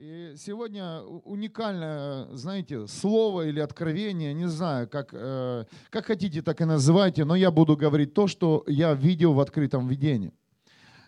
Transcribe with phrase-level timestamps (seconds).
[0.00, 6.64] И сегодня уникальное, знаете, слово или откровение, не знаю, как, э, как хотите, так и
[6.64, 10.32] называйте, но я буду говорить то, что я видел в открытом видении.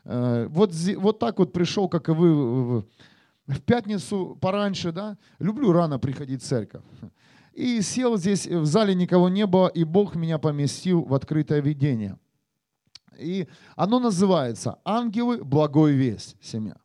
[0.04, 2.80] Э, вот, вот так вот пришел, как и вы,
[3.46, 6.84] в пятницу пораньше, да, люблю рано приходить в церковь.
[7.54, 12.18] И сел здесь, в зале никого не было, и Бог меня поместил в открытое видение.
[13.18, 16.81] И оно называется «Ангелы, благой весть, семья».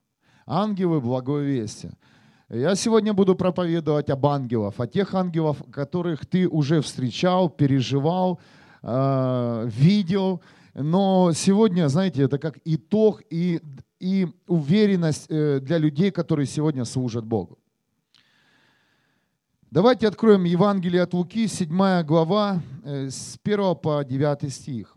[0.47, 1.89] Ангелы, благой вести.
[2.49, 8.39] Я сегодня буду проповедовать об ангелах, о тех ангелах, которых ты уже встречал, переживал,
[8.81, 10.41] э, видел.
[10.73, 13.59] Но сегодня, знаете, это как итог и,
[13.99, 17.59] и уверенность э, для людей, которые сегодня служат Богу.
[19.69, 24.96] Давайте откроем Евангелие от Луки, 7 глава, э, с 1 по 9 стих.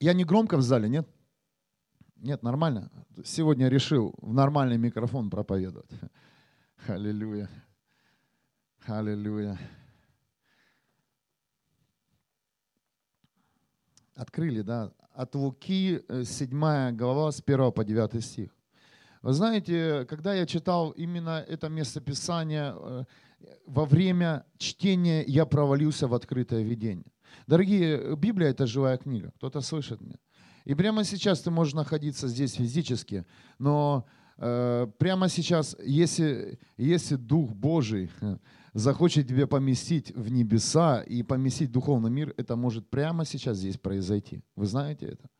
[0.00, 1.08] Я не громко в зале, нет?
[2.16, 2.90] Нет, нормально.
[3.24, 5.90] Сегодня решил в нормальный микрофон проповедовать.
[6.86, 7.48] Аллилуйя.
[8.86, 9.58] Аллилуйя.
[14.14, 14.92] Открыли, да?
[15.12, 18.50] От Луки, 7 э, глава, с 1 по 9 стих.
[19.22, 23.04] Вы знаете, когда я читал именно это местописание, э,
[23.66, 27.12] во время чтения я провалился в открытое видение.
[27.46, 29.30] Дорогие, Библия– это живая книга.
[29.36, 30.16] Кто-то слышит меня?
[30.64, 33.24] И прямо сейчас ты можешь находиться здесь физически,
[33.60, 34.04] но
[34.36, 38.10] э, прямо сейчас, если, если Дух Божий
[38.74, 44.42] захочет тебя поместить в небеса и поместить духовный мир, это может прямо сейчас здесь произойти.
[44.56, 45.30] Вы знаете это?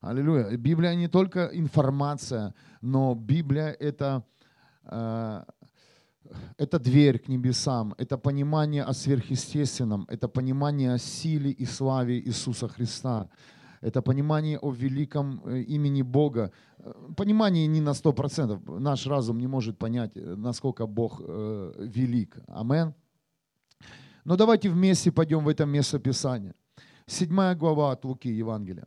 [0.00, 0.56] Аллилуйя.
[0.56, 4.24] Библия не только информация, но Библия это
[4.84, 5.42] э,
[6.56, 12.68] это дверь к небесам, это понимание о сверхъестественном, это понимание о силе и славе Иисуса
[12.68, 13.28] Христа,
[13.80, 16.52] это понимание о великом э, имени Бога.
[16.78, 22.38] Э, понимание не на 100%, наш разум не может понять, э, насколько Бог велик.
[22.48, 22.94] Амен.
[24.24, 26.54] Но давайте вместе пойдем в это место Писания.
[27.06, 28.86] Седьмая глава от Луки Евангелия.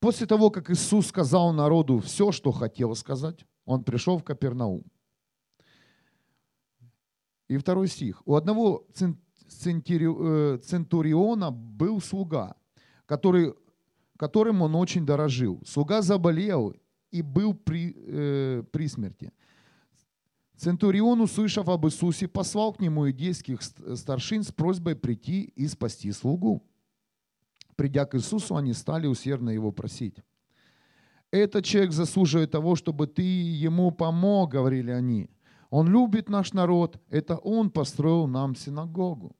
[0.00, 4.82] После того, как Иисус сказал народу все, что хотел сказать, Он пришел в Капернаум.
[7.52, 8.22] И второй стих.
[8.24, 12.56] У одного э, центуриона был слуга,
[13.04, 13.52] который,
[14.16, 15.60] которым он очень дорожил.
[15.66, 16.74] Слуга заболел
[17.10, 19.32] и был при, э, при смерти.
[20.56, 26.62] Центурион, услышав об Иисусе, послал к нему идейских старшин с просьбой прийти и спасти слугу.
[27.76, 30.16] Придя к Иисусу, они стали усердно его просить.
[31.30, 35.28] «Этот человек заслуживает того, чтобы ты ему помог»,— говорили они.
[35.72, 36.98] Он любит наш народ.
[37.08, 39.34] Это Он построил нам синагогу.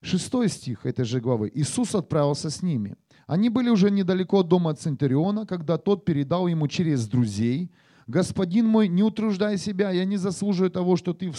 [0.00, 1.50] Шестой стих этой же главы.
[1.54, 2.96] Иисус отправился с ними.
[3.26, 7.70] Они были уже недалеко от дома Центуриона, когда тот передал ему через друзей,
[8.06, 11.30] «Господин мой, не утруждай себя, я не заслуживаю того, что ты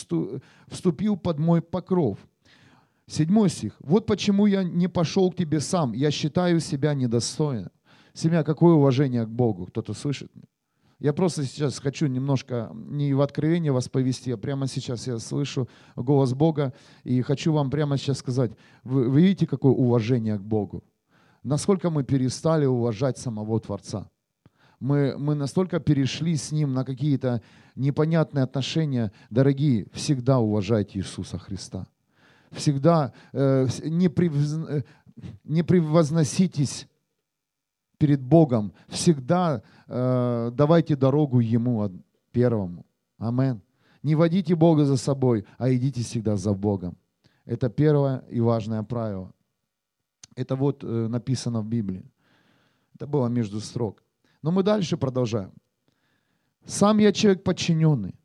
[0.67, 2.19] вступил под мой покров».
[3.07, 3.73] Седьмой стих.
[3.79, 7.71] «Вот почему я не пошел к тебе сам, я считаю себя недостойным».
[8.13, 9.65] Семья, какое уважение к Богу?
[9.65, 10.48] Кто-то слышит меня?
[10.99, 15.69] Я просто сейчас хочу немножко не в откровение вас повести, а прямо сейчас я слышу
[15.95, 16.73] голос Бога
[17.05, 18.51] и хочу вам прямо сейчас сказать,
[18.83, 20.83] вы, вы видите, какое уважение к Богу?
[21.41, 24.09] Насколько мы перестали уважать самого Творца?
[24.81, 27.41] Мы, мы настолько перешли с Ним на какие-то
[27.75, 29.13] непонятные отношения.
[29.29, 31.87] Дорогие, всегда уважайте Иисуса Христа.
[32.51, 34.83] Всегда э, не, превз, э,
[35.45, 36.87] не превозноситесь
[37.99, 41.91] перед Богом, всегда э, давайте дорогу Ему
[42.31, 42.85] первому.
[43.19, 43.61] Амен.
[44.01, 46.97] Не водите Бога за собой, а идите всегда за Богом.
[47.45, 49.31] Это первое и важное правило.
[50.35, 52.05] Это вот э, написано в Библии.
[52.95, 54.01] Это было между строк.
[54.41, 55.51] Но мы дальше продолжаем.
[56.65, 58.15] Сам я человек подчиненный,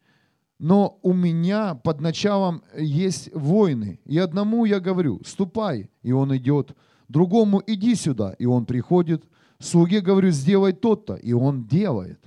[0.59, 3.99] но у меня под началом есть войны.
[4.05, 6.77] И одному я говорю, ступай, и он идет.
[7.09, 9.25] Другому иди сюда, и он приходит.
[9.65, 12.23] Слуге говорю, сделай то-то, и он делает.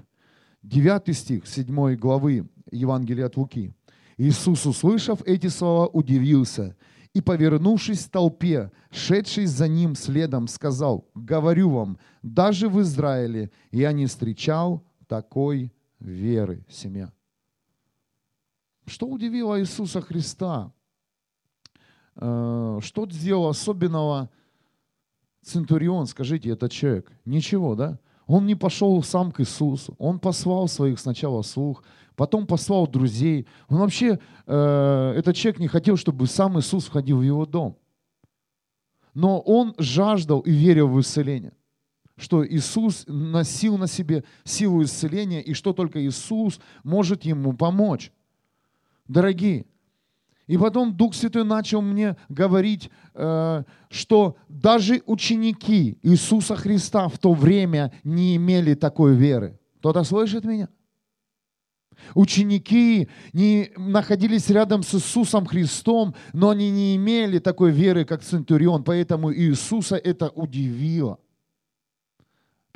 [0.63, 3.75] Девятый стих седьмой главы Евангелия от Луки.
[4.17, 6.75] Иисус, услышав эти слова, удивился
[7.13, 13.91] и, повернувшись в толпе, шедший за ним следом, сказал, «Говорю вам, даже в Израиле я
[13.91, 17.13] не встречал такой веры, семья».
[18.87, 20.73] Что удивило Иисуса Христа?
[22.15, 24.31] Э, что сделал особенного
[25.47, 27.99] Центурион, скажите, этот человек, ничего, да?
[28.25, 29.95] Он не пошел сам к Иисусу.
[29.97, 31.83] Он послал своих сначала слух,
[32.15, 33.47] потом послал друзей.
[33.69, 37.77] Он вообще, э, этот человек не хотел, чтобы сам Иисус входил в его дом.
[39.13, 41.53] Но он жаждал и верил в исцеление.
[42.19, 48.11] что Иисус носил на себе силу исцеления, и что только Иисус может ему помочь.
[49.07, 49.67] Дорогие,
[50.47, 57.33] и потом Дух Святой начал мне говорить, э, что даже ученики Иисуса Христа в то
[57.33, 59.59] время не имели такой веры.
[59.79, 60.69] Кто-то слышит меня?
[62.13, 68.83] Ученики не находились рядом с Иисусом Христом, но они не имели такой веры, как Центурион,
[68.83, 71.19] поэтому Иисуса это удивило.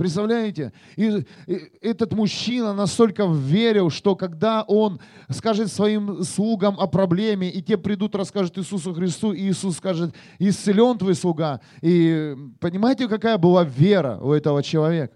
[0.01, 0.73] Представляете?
[0.95, 4.99] И, и этот мужчина настолько верил, что когда он
[5.29, 10.97] скажет своим слугам о проблеме, и те придут, расскажут Иисусу Христу, и Иисус скажет, исцелен
[10.97, 11.61] твой слуга.
[11.83, 15.15] И понимаете, какая была вера у этого человека?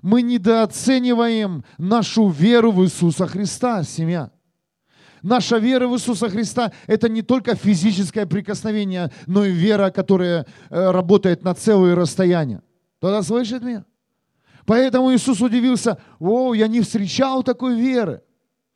[0.00, 4.30] Мы недооцениваем нашу веру в Иисуса Христа, семья.
[5.22, 10.90] Наша вера в Иисуса Христа– это не только физическое прикосновение, но и вера, которая э,
[10.90, 12.62] работает на целые расстояния.
[12.98, 13.84] Кто-то слышит меня?
[14.66, 18.22] Поэтому Иисус удивился, о, я не встречал такой веры.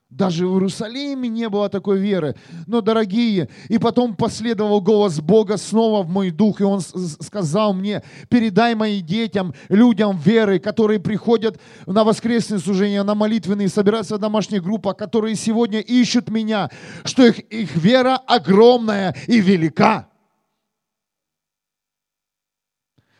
[0.08, 2.36] Даже в Иерусалиме не было такой веры.
[2.66, 8.02] Но, дорогие, и потом последовал голос Бога снова в мой дух, и Он сказал мне,
[8.28, 14.62] передай моим детям, людям веры, которые приходят на воскресные служения, на молитвенные, собираются в домашних
[14.62, 16.70] группах, которые сегодня ищут меня,
[17.04, 20.11] что их, их вера огромная и велика.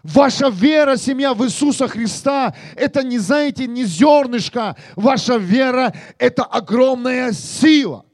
[0.03, 4.77] Ваша вера, семья в Иисуса Христа, это не, знаете, не зернышко.
[4.97, 8.05] Ваша вера– это огромная сила,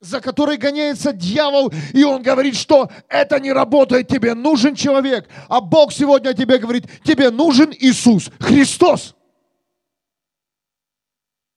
[0.00, 5.26] за которой гоняется дьявол, и он говорит, что это не работает, тебе нужен человек.
[5.48, 9.14] А Бог сегодня тебе говорит, тебе нужен Иисус Христос.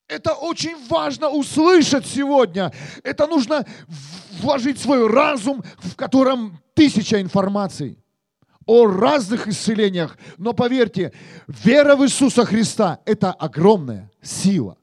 [0.07, 2.71] Это очень важно услышать сегодня.
[3.03, 3.65] Это нужно
[4.39, 7.99] вложить свой разум, в котором тысяча информаций
[8.67, 10.17] о разных исцелениях.
[10.37, 11.13] Но поверьте,
[11.47, 14.77] вера в Иисуса Христа– это огромная сила.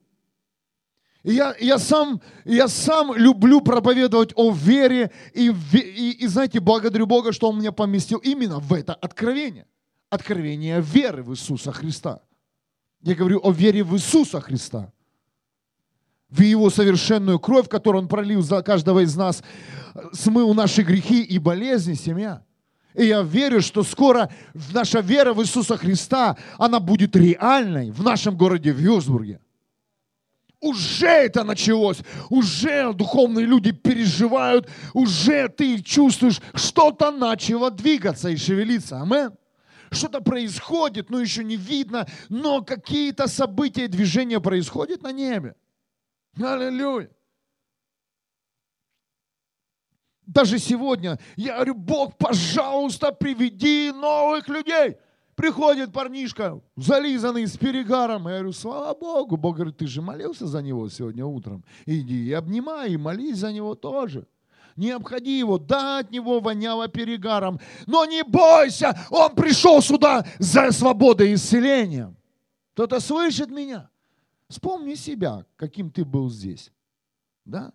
[1.23, 7.07] И я, я, сам, я сам люблю проповедовать о вере и, и, и, знаете, благодарю
[7.07, 9.65] Бога, что Он меня поместил именно в это откровение.
[10.11, 12.21] Откровение веры в Иисуса Христа.
[13.01, 14.91] Я говорю о вере в Иисуса Христа.
[16.29, 19.43] В Его совершенную кровь, которую Он пролил за каждого из нас,
[20.13, 22.44] смыл наши грехи и болезни, семья.
[22.95, 24.31] И я верю, что скоро
[24.73, 29.39] наша вера в Иисуса Христа, она будет реальной в нашем городе Вьюсбурге.
[30.61, 31.99] Уже это началось,
[32.29, 39.01] уже духовные люди переживают, уже ты чувствуешь, что-то начало двигаться и шевелиться.
[39.01, 39.33] Амен.
[39.91, 45.55] Что-то происходит, но еще не видно, но какие-то события и движения происходят на небе.
[46.41, 47.09] Аллилуйя.
[50.27, 54.97] Даже сегодня я говорю, Бог, пожалуйста, приведи новых людей.
[55.35, 58.27] Приходит парнишка, зализанный с перегаром.
[58.27, 59.35] Я говорю, слава Богу.
[59.35, 61.63] Бог говорит, ты же молился за него сегодня утром.
[61.85, 64.25] Иди и обнимай, и молись за него тоже.
[64.77, 67.59] Не обходи его, да, от него воняло перегаром.
[67.85, 72.15] Но не бойся, он пришел сюда за свободой и исцелением.
[72.73, 73.89] Кто-то слышит меня?
[74.47, 76.71] Вспомни себя, каким ты был здесь.
[77.45, 77.73] Да?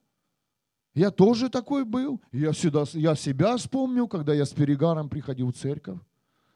[0.94, 2.20] Я тоже такой был.
[2.32, 5.98] Я, всегда, я себя вспомнил, когда я с перегаром приходил в церковь.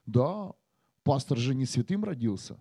[0.07, 0.53] Да,
[1.03, 2.57] пастор же не святым родился.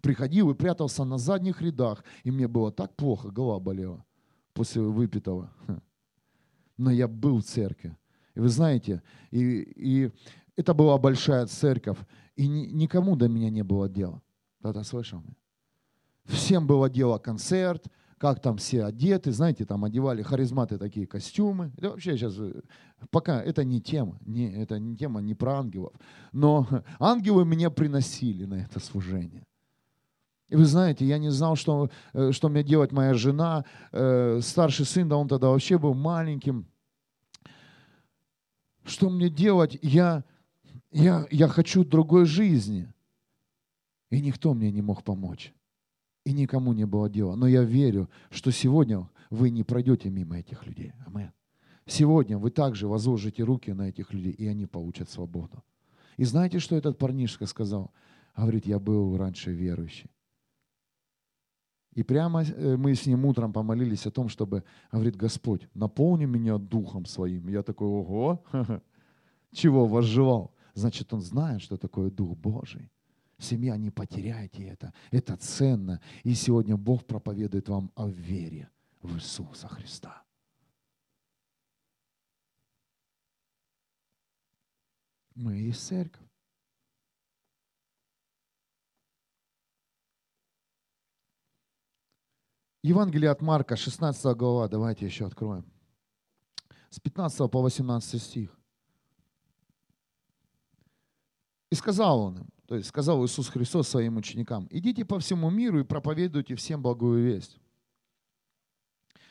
[0.00, 2.04] Приходил и прятался на задних рядах.
[2.24, 4.04] И мне было так плохо, голова болела
[4.52, 5.50] после выпитого.
[6.76, 7.96] Но я был в церкви.
[8.34, 10.12] И вы знаете, и, и
[10.56, 11.98] это была большая церковь,
[12.36, 14.22] и ни, никому до меня не было дела.
[14.58, 15.22] Кто-то слышал?
[16.24, 17.86] Всем было дело концерт,
[18.24, 21.72] как там все одеты, знаете, там одевали харизматы такие костюмы.
[21.76, 22.62] Это вообще сейчас, э,
[23.10, 25.92] пока это не тема, не, это не тема не про ангелов.
[26.32, 26.66] Но
[26.98, 29.44] ангелы меня приносили на это служение.
[30.48, 34.86] И вы знаете, я не знал, что, э, что мне делать моя жена, э, старший
[34.86, 36.66] сын, да он тогда вообще был маленьким.
[38.84, 39.78] Что мне делать?
[39.82, 40.24] Я,
[40.92, 42.90] я, я хочу другой жизни.
[44.08, 45.52] И никто мне не мог помочь
[46.24, 47.36] и никому не было дела.
[47.36, 50.92] Но я верю, что сегодня вы не пройдете мимо этих людей.
[51.06, 51.32] Амен.
[51.86, 55.62] Сегодня вы также возложите руки на этих людей, и они получат свободу.
[56.16, 57.92] И знаете, что этот парнишка сказал?
[58.36, 60.10] Говорит, я был раньше верующий.
[61.94, 66.58] И прямо э, мы с ним утром помолились о том, чтобы, говорит, Господь, наполни меня
[66.58, 67.48] духом своим.
[67.48, 68.42] Я такой, ого,
[69.52, 70.52] чего возживал?
[70.74, 72.90] Значит, он знает, что такое Дух Божий.
[73.38, 74.92] Семья, не потеряйте это.
[75.10, 76.00] Это ценно.
[76.22, 78.70] И сегодня Бог проповедует вам о вере
[79.02, 80.22] в Иисуса Христа.
[85.34, 86.22] Мы есть церковь.
[92.82, 95.64] Евангелие от Марка, 16 глава, давайте еще откроем.
[96.90, 98.56] С 15 по 18 стих.
[101.74, 105.80] И сказал он им, то есть сказал Иисус Христос своим ученикам, идите по всему миру
[105.80, 107.58] и проповедуйте всем благую весть.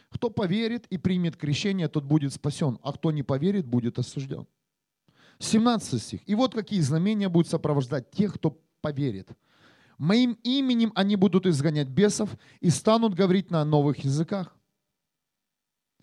[0.09, 4.45] Кто поверит и примет крещение, тот будет спасен, а кто не поверит, будет осужден.
[5.39, 6.19] 17 стих.
[6.25, 9.29] И вот какие знамения будут сопровождать тех, кто поверит.
[9.97, 14.53] Моим именем они будут изгонять бесов и станут говорить на новых языках.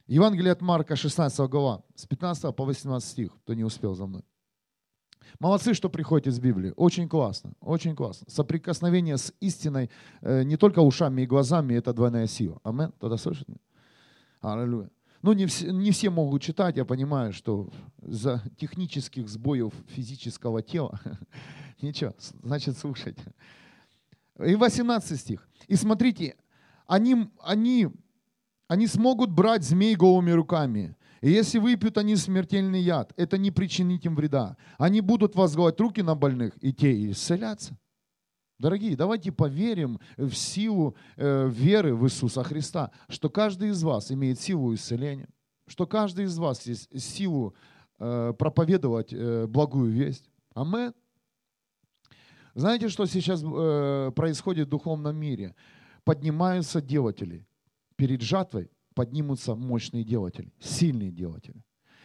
[0.06, 4.22] Евангелие от Марка, 16 глава, с 15 по 18 стих, кто не успел за мной.
[5.38, 6.72] Молодцы, что приходите из Библии.
[6.76, 8.26] Очень классно, очень классно.
[8.28, 12.58] Соприкосновение с истиной э, не только ушами и глазами, это двойная сила.
[12.62, 12.92] Амен.
[12.92, 13.60] Кто-то слышит меня?
[14.40, 14.90] Аллилуйя.
[15.22, 17.68] Ну, не все, не все могут читать, я понимаю, что
[18.00, 20.98] за технических сбоев физического тела,
[21.82, 23.22] ничего, значит, слушайте.
[24.38, 25.46] И 18 стих.
[25.68, 26.36] И смотрите,
[26.86, 27.88] они, они,
[28.66, 30.96] они смогут брать змей голыми руками.
[31.20, 34.56] И если выпьют они смертельный яд, это не причинит им вреда.
[34.78, 37.76] Они будут возглавлять руки на больных, и те исцелятся.
[38.58, 44.38] Дорогие, давайте поверим в силу э, веры в Иисуса Христа, что каждый из вас имеет
[44.38, 45.28] силу исцеления,
[45.66, 47.54] что каждый из вас есть силу
[47.98, 50.30] э, проповедовать э, благую весть.
[50.54, 50.92] Амен.
[52.54, 55.54] Знаете, что сейчас э, происходит в духовном мире?
[56.04, 57.46] Поднимаются делатели.
[57.96, 61.62] Перед жатвой поднимутся мощные делатели, сильные делатели.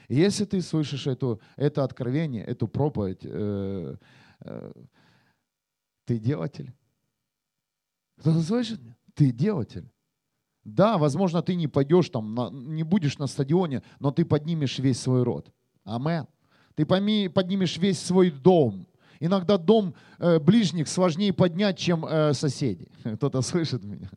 [0.07, 3.95] И если ты слышишь эту, это откровение, эту проповедь, э,
[4.41, 4.71] э,
[6.05, 6.73] ты делатель.
[8.19, 8.95] Кто-то слышит меня?
[9.15, 9.89] Ты делатель.
[10.63, 14.99] Да, возможно, ты не пойдешь там, на, не будешь на стадионе, но ты поднимешь весь
[14.99, 15.51] свой род.
[15.83, 16.27] Амен.
[16.75, 18.87] Ты поднимешь весь свой дом.
[19.19, 22.89] Иногда дом э, ближних сложнее поднять, чем э, соседи.
[23.15, 24.09] Кто-то слышит меня?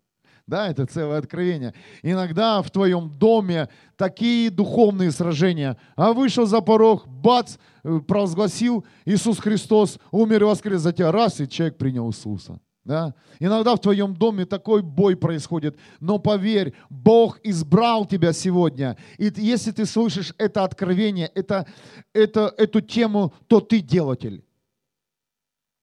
[0.49, 1.75] Да, это целое откровение.
[2.03, 5.77] Иногда в твоем доме такие духовные сражения.
[5.95, 11.13] А вышел за порог, бац, э, провозгласил Иисус Христос, умер и воскрес за тебя.
[11.13, 12.61] Раз, и человек принял Иисуса.
[12.83, 13.15] Да?
[13.39, 18.97] Иногда в твоем доме такой бой происходит, но поверь, Бог избрал тебя сегодня.
[19.19, 21.67] И если ты слышишь это откровение, это,
[22.15, 24.43] это, эту тему, то ты делатель.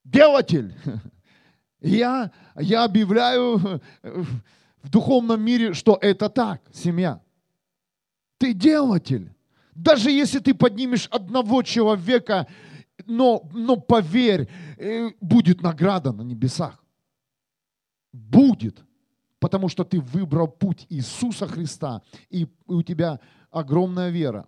[0.03, 0.73] Делатель!
[1.85, 3.57] Я, я объявляю
[4.01, 7.21] в духовном мире, что это так, семья.
[8.37, 9.31] Ты делатель.
[9.75, 12.47] Даже если ты поднимешь одного человека,
[13.05, 16.83] но, но поверь, э, будет награда на небесах.
[18.11, 18.83] Будет.
[19.39, 23.19] Потому что ты выбрал путь Иисуса Христа, и у тебя
[23.51, 24.47] огромная вера.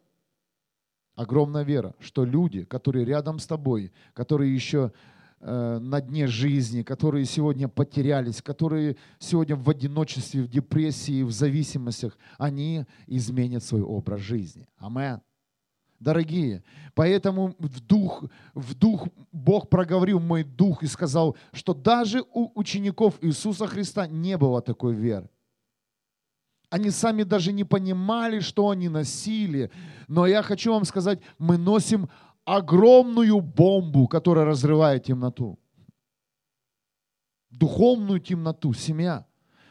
[1.16, 4.92] Огромная вера, что люди, которые рядом с тобой, которые еще
[5.40, 12.86] на дне жизни, которые сегодня потерялись, которые сегодня в одиночестве, в депрессии, в зависимостях, они
[13.06, 14.68] изменят свой образ жизни.
[14.78, 15.22] Амен.
[16.00, 16.64] Дорогие,
[16.94, 23.18] поэтому в дух, в дух Бог проговорил мой дух и сказал, что даже у учеников
[23.22, 25.28] Иисуса Христа не было такой веры.
[26.70, 29.72] Они сами даже не понимали, что они носили.
[30.08, 32.10] Но я хочу вам сказать, мы носим
[32.48, 35.60] огромную бомбу, которая разрывает темноту.
[37.50, 39.28] Духовную темноту, семья.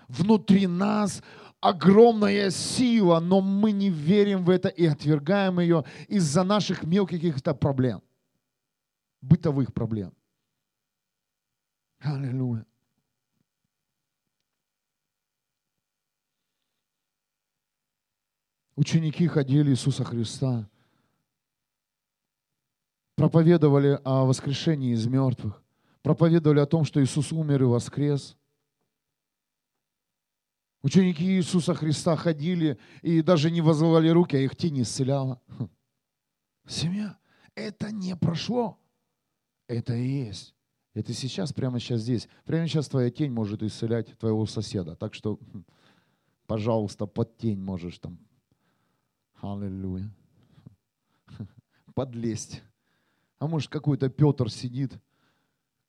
[0.08, 1.22] Внутри нас
[1.60, 7.54] огромная сила, но мы не верим в это и отвергаем ее из-за наших мелких каких-то
[7.54, 8.02] проблем,
[9.22, 10.12] бытовых проблем.
[12.00, 12.66] Аллилуйя.
[18.74, 20.68] Ученики ходили Иисуса Христа–
[23.16, 25.62] проповедовали о воскрешении из мертвых,
[26.02, 28.36] проповедовали о том, что Иисус умер и воскрес.
[30.82, 35.40] Ученики Иисуса Христа ходили и даже не возвали руки, а их тень исцеляла.
[35.48, 35.68] Хм.
[36.68, 37.18] Семья,
[37.56, 38.78] это не прошло.
[39.66, 40.54] Это и есть.
[40.94, 42.28] Это сейчас, прямо сейчас здесь.
[42.44, 44.94] Прямо сейчас твоя тень может исцелять твоего соседа.
[44.94, 45.64] Так что, хм,
[46.46, 48.18] пожалуйста, под тень можешь там.
[49.40, 50.14] Аллилуйя.
[51.94, 52.62] Подлезть.
[53.38, 54.98] А может, какой-то Петр сидит,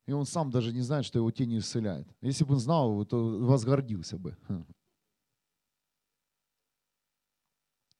[0.06, 2.08] и он сам даже не знает, что его тень исцеляет.
[2.22, 4.38] Если бы он знал, то возгордился бы.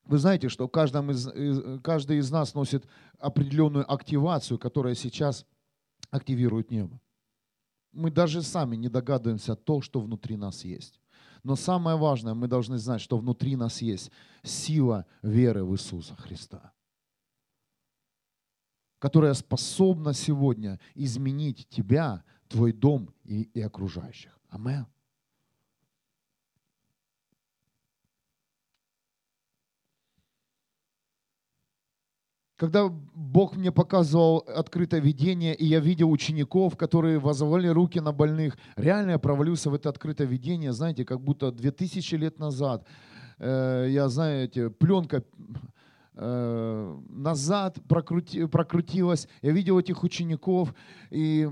[0.06, 1.30] Вы знаете, что каждом из,
[1.82, 2.88] каждый из нас носит
[3.20, 5.46] определенную активацию, которая сейчас
[6.10, 7.00] активирует небо.
[7.92, 11.02] Мы даже сами не догадываемся то, что внутри нас есть.
[11.44, 14.12] Но самое важное, мы должны знать, что внутри нас есть
[14.44, 16.74] сила веры в Иисуса Христа
[19.00, 24.38] которая способна сегодня изменить тебя, твой дом и, и окружающих.
[24.50, 24.88] Амен.
[32.58, 38.58] Когда Бог мне показывал открытое видение, и я видел учеников, которые возлагали руки на больных,
[38.76, 42.84] реально я провалился в это открытое видение, знаете, как будто 2000 лет назад.
[43.38, 45.24] Э, я, знаете, пленка
[46.20, 50.74] назад прокрути, прокрутилась, я видел этих учеников,
[51.12, 51.50] и,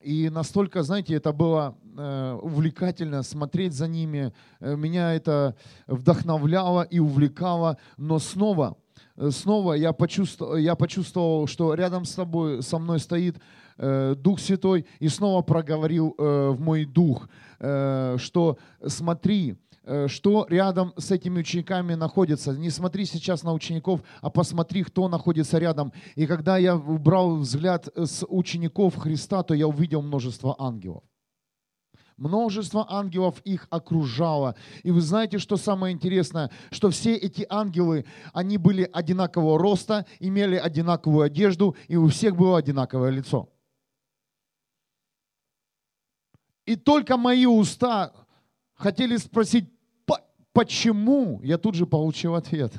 [0.00, 5.54] и настолько, знаете, это было э, увлекательно смотреть за ними, меня это
[5.86, 8.76] вдохновляло и увлекало, но снова–
[9.16, 13.36] Э, снова я почувствовал, я почувствовал, что рядом с тобой, со мной стоит
[13.78, 19.56] э, Дух Святой и снова проговорил э, в мой дух, э, что смотри, э,
[20.08, 22.52] что рядом с этими учениками находится.
[22.52, 25.92] Не смотри сейчас на учеников, а посмотри, кто находится рядом.
[26.16, 31.04] И когда я убрал взгляд с учеников Христа, то я увидел множество ангелов.
[32.16, 34.56] Множество ангелов их окружало.
[34.82, 36.50] И вы знаете, что самое интересное?
[36.70, 42.58] Что все эти ангелы, они были одинакового роста, имели одинаковую одежду, и у всех было
[42.58, 43.50] одинаковое лицо.
[46.64, 48.12] И только мои уста
[48.74, 49.70] хотели спросить,
[50.56, 51.40] почему?
[51.42, 52.72] Я тут же получил ответ.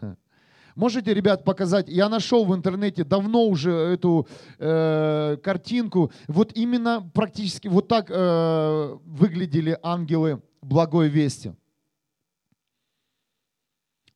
[0.75, 1.88] Можете, ребят, показать?
[1.88, 6.12] Я нашел в интернете давно уже эту э, картинку.
[6.27, 11.53] Вот именно практически вот так э, выглядели ангелы благой вести.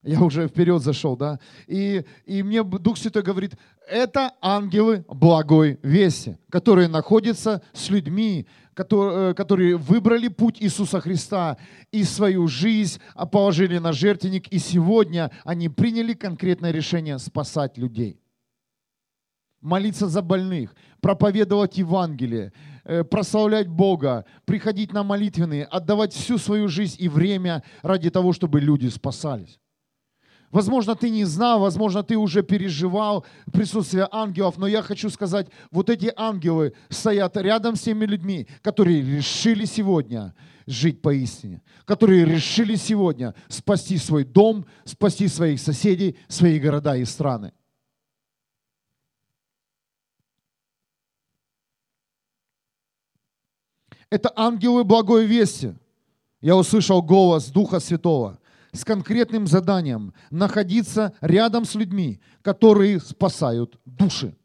[0.03, 1.39] Я уже вперед зашел, да?
[1.67, 3.55] И, и мне Дух Святой говорит,
[3.87, 11.57] это ангелы благой вести, которые находятся с людьми, которые, э, которые выбрали путь Иисуса Христа
[11.91, 12.99] и свою жизнь
[13.31, 18.19] положили на жертвенник, и сегодня они приняли конкретное решение спасать людей.
[19.61, 22.51] Молиться за больных, проповедовать Евангелие,
[22.83, 28.59] э, прославлять Бога, приходить на молитвенные, отдавать всю свою жизнь и время ради того, чтобы
[28.59, 29.60] люди спасались.
[30.51, 35.89] Возможно, ты не знал, возможно, ты уже переживал присутствие ангелов, но я хочу сказать, вот
[35.89, 40.35] эти ангелы стоят рядом с теми людьми, которые решили сегодня
[40.67, 47.53] жить поистине, которые решили сегодня спасти свой дом, спасти своих соседей, свои города и страны.
[54.09, 55.73] Это ангелы благой вести.
[56.41, 58.40] Я услышал голос Духа Святого
[58.73, 64.35] с конкретным заданием находиться рядом с людьми, которые спасают души.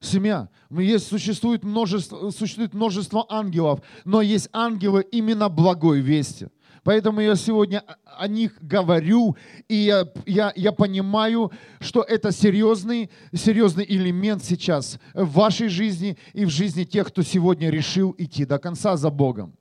[0.00, 0.50] Семья.
[0.70, 6.48] Есть, существует, множество, существует множество ангелов, но есть ангелы именно благой вести.
[6.82, 9.36] Поэтому я сегодня о них говорю,
[9.68, 16.44] и я, я, я понимаю, что это серьезный, серьезный элемент сейчас в вашей жизни и
[16.44, 19.56] в жизни тех, кто сегодня решил идти до конца за Богом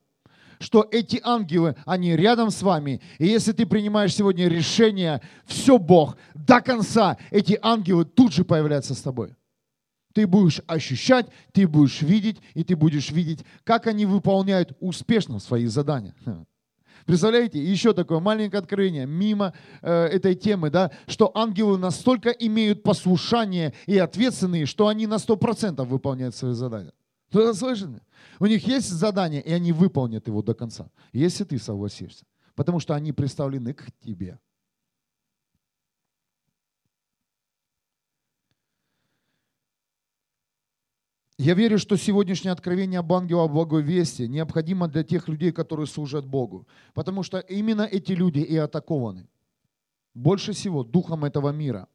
[0.60, 3.02] что эти ангелы, они рядом с вами.
[3.20, 8.96] И если ты принимаешь сегодня решение, все Бог, до конца, эти ангелы тут же появляются
[8.96, 9.36] с тобой.
[10.14, 15.66] Ты будешь ощущать, ты будешь видеть, и ты будешь видеть, как они выполняют успешно свои
[15.66, 16.14] задания.
[17.06, 23.74] Представляете, еще такое маленькое откровение, мимо э, этой темы, да, что ангелы настолько имеют послушание
[23.88, 26.94] и ответственные, что они на 100% выполняют свои задания.
[27.34, 27.90] Кто-то слышит?
[28.40, 32.28] У них есть задание, и они выполнят его до конца, если ты согласишься.
[32.54, 34.40] Потому что они представлены к тебе.
[41.40, 46.28] Я верю, что сегодняшнее откровение об ангеле благой вести необходимо для тех людей, которые служат
[46.28, 46.68] Богу.
[46.94, 49.28] Потому что именно эти люди и атакованы.
[50.14, 51.88] Больше всего духом этого мира.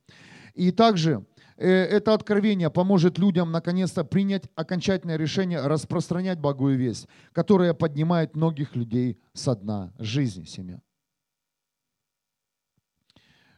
[0.54, 1.24] И также
[1.64, 9.18] это откровение поможет людям наконец-то принять окончательное решение распространять благую весть, которая поднимает многих людей
[9.32, 10.80] со дна жизни семья.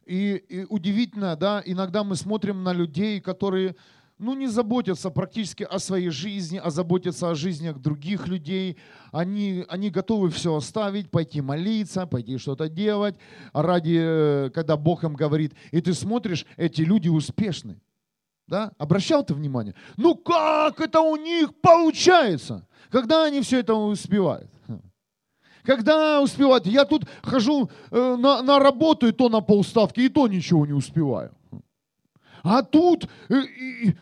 [0.07, 3.77] И, и удивительно, да, иногда мы смотрим на людей, которые
[4.19, 8.77] ну, не заботятся практически о своей жизни, а заботятся о жизнях других людей.
[9.13, 13.17] Они, они готовы все оставить, пойти молиться, пойти что-то делать,
[13.53, 15.55] ради, э, когда Бог им говорит.
[15.71, 17.81] И ты смотришь, эти люди успешны.
[18.51, 18.73] Да?
[18.79, 19.77] Обращал ты внимание?
[19.97, 22.67] Ну как это у них получается?
[22.91, 24.51] Когда они все это успевают?
[25.63, 26.67] Когда успевают?
[26.67, 30.73] Я тут хожу э, на, на работу, и то на полставки, и то ничего не
[30.73, 31.31] успеваю.
[32.43, 33.97] А тут и, и,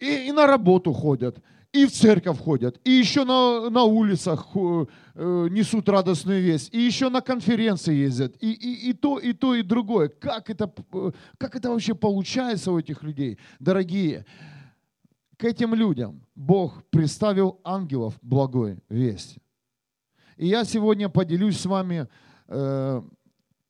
[0.00, 1.38] и, и на работу ходят,
[1.72, 6.80] и в церковь ходят, и еще на, на улицах э, э, несут радостную весть, и
[6.80, 10.08] еще на конференции ездят, и, и, и то, и то, и другое.
[10.08, 13.38] Как это, э, как это вообще получается у этих людей?
[13.60, 14.26] Дорогие,
[15.36, 19.40] к этим людям Бог представил ангелов благой вести.
[20.36, 22.08] И я сегодня поделюсь с вами
[22.48, 23.02] э,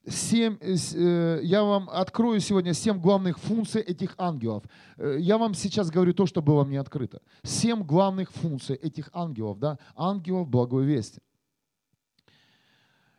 [0.06, 4.64] семь, э, я вам открою сегодня семь главных функций этих ангелов.
[4.96, 7.20] Э, я вам сейчас говорю то, что было мне открыто.
[7.42, 11.20] Семь главных функций этих ангелов, да, ангелов благой вести.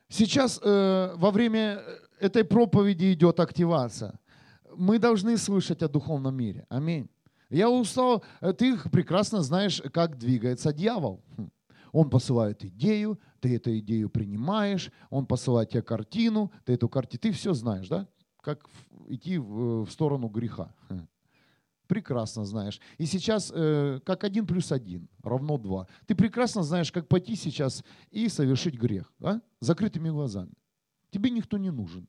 [0.09, 1.81] Сейчас э, во время
[2.19, 4.19] этой проповеди идет активация.
[4.75, 6.65] Мы должны слышать о духовном мире.
[6.69, 7.09] Аминь.
[7.49, 8.23] Я устал,
[8.57, 11.21] ты прекрасно знаешь, как двигается дьявол.
[11.91, 11.97] Хм.
[11.97, 17.31] Он посылает идею, ты эту идею принимаешь, он посылает тебе картину, ты эту картину, ты
[17.31, 18.07] все знаешь, да?
[18.41, 18.65] Как
[19.07, 20.73] идти в, сторону греха.
[21.87, 22.79] Прекрасно знаешь.
[22.97, 25.87] И сейчас э, как один плюс один равно два.
[26.05, 29.11] Ты прекрасно знаешь, как пойти сейчас и совершить грех.
[29.19, 29.41] Да?
[29.59, 30.53] Закрытыми глазами.
[31.09, 32.07] Тебе никто не нужен.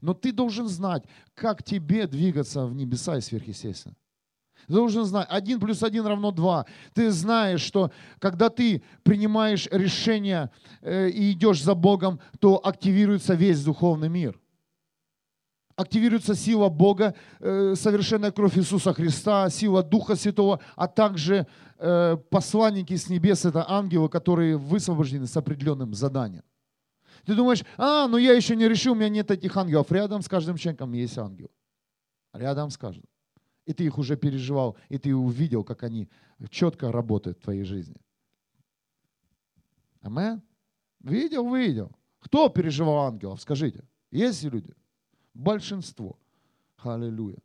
[0.00, 3.94] Но ты должен знать, как тебе двигаться в небеса и сверхъестественно.
[4.66, 6.66] Ты должен знать, один плюс один равно два.
[6.94, 13.62] Ты знаешь, что когда ты принимаешь решение э, и идешь за Богом, то активируется весь
[13.64, 14.38] духовный мир.
[15.76, 21.46] Активируется сила Бога, э, совершенная кровь Иисуса Христа, сила Духа Святого, а также
[21.78, 26.42] э, посланники с небес, это ангелы, которые высвобождены с определенным заданием.
[27.24, 29.90] Ты думаешь, а, ну я еще не решил, у меня нет этих ангелов.
[29.90, 31.50] Рядом с каждым человеком есть ангел.
[32.32, 33.09] Рядом с каждым
[33.70, 36.08] и ты их уже переживал, и ты увидел, как они
[36.50, 37.94] четко работают в твоей жизни.
[40.00, 40.42] Амен?
[40.98, 41.92] Видел, видел.
[42.18, 43.40] Кто переживал ангелов?
[43.40, 43.84] Скажите.
[44.10, 44.74] Есть люди?
[45.34, 46.18] Большинство.
[46.78, 47.38] Аллилуйя.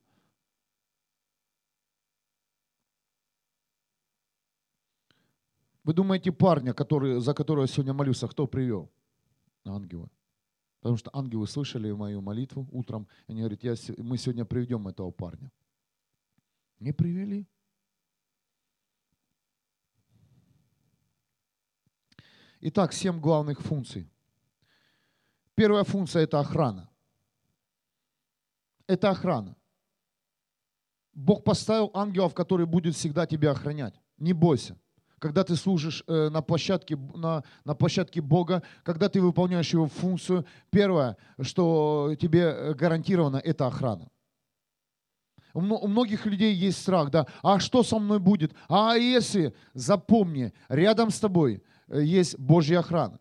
[5.83, 8.89] Вы думаете, парня, который, за которого я сегодня молился, кто привел?
[9.63, 10.09] Ангелы.
[10.79, 13.07] Потому что ангелы слышали мою молитву утром.
[13.27, 15.51] Они говорят, я, мы сегодня приведем этого парня.
[16.86, 17.48] Не привели.
[22.62, 24.08] Итак, семь главных функций.
[25.56, 26.88] Первая функция– это охрана.
[28.86, 29.58] Это охрана.
[31.12, 34.00] Бог поставил ангелов, которые будут всегда тебя охранять.
[34.19, 34.78] Не бойся.
[35.17, 40.45] Когда ты служишь э, на площадке, на, на площадке Бога, когда ты выполняешь его функцию,
[40.69, 44.12] первое, что тебе гарантировано, это охрана.
[45.56, 48.54] У многих людей есть страх, да, а что со мной будет?
[48.68, 53.20] А если, запомни, рядом с тобой э, есть Божья охрана.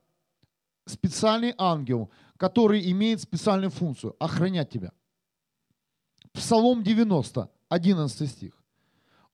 [0.84, 4.90] Специальный ангел, который имеет специальную функцию– охранять тебя.
[6.32, 8.52] Псалом 90, 11 стих.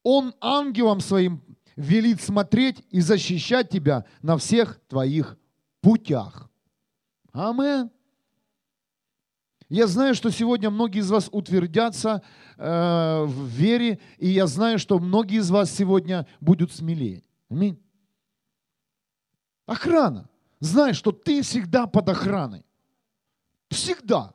[0.02, 1.42] Он ангелом своим
[1.76, 5.38] велит смотреть и защищать тебя на всех твоих
[5.80, 6.50] путях.
[7.32, 7.90] Аминь.
[9.70, 12.22] Я знаю, что сегодня многие из вас утвердятся
[12.56, 17.22] э, в вере, и я знаю, что многие из вас сегодня будут смелее.
[17.48, 17.80] Аминь.
[19.66, 20.28] Охрана.
[20.58, 22.66] Знай, что ты всегда под охраной.
[23.68, 24.34] Всегда.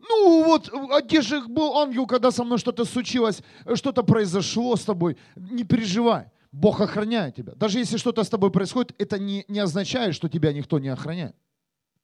[0.00, 3.40] Ну вот, а где же был ангел, когда со мной что-то случилось,
[3.74, 5.16] что-то произошло с тобой?
[5.36, 6.32] Не переживай.
[6.50, 7.54] Бог охраняет тебя.
[7.54, 11.36] Даже если что-то с тобой происходит, это не, не означает, что тебя никто не охраняет.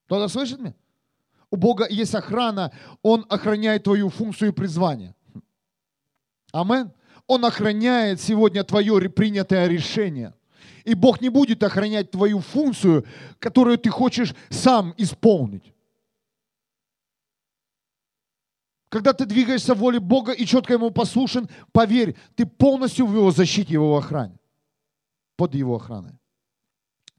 [0.07, 0.75] Кто-то слышит меня?
[1.53, 5.15] У Бога есть охрана, Он охраняет твою функцию и призвание.
[6.51, 6.91] Амен.
[7.27, 10.35] Он охраняет сегодня твое принятое решение.
[10.85, 13.05] И Бог не будет охранять твою функцию,
[13.39, 15.75] которую ты хочешь сам исполнить.
[18.89, 23.31] Когда ты двигаешься в воле Бога и четко Ему послушен, поверь, ты полностью в Его
[23.31, 24.39] защите, Его охране.
[25.37, 26.19] Под Его охраной.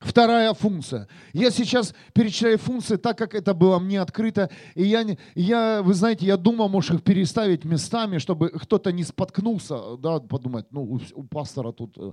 [0.03, 1.07] Вторая функция.
[1.31, 4.49] Я сейчас перечисляю функции так, как это было мне открыто.
[4.75, 9.97] И я, я вы знаете, я думал, может их переставить местами, чтобы кто-то не споткнулся,
[9.97, 12.11] да, подумать, ну, у, у пастора тут э,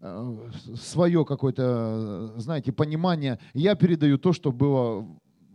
[0.00, 3.38] э свое какое-то, знаете, понимание.
[3.52, 5.06] Я передаю то, что было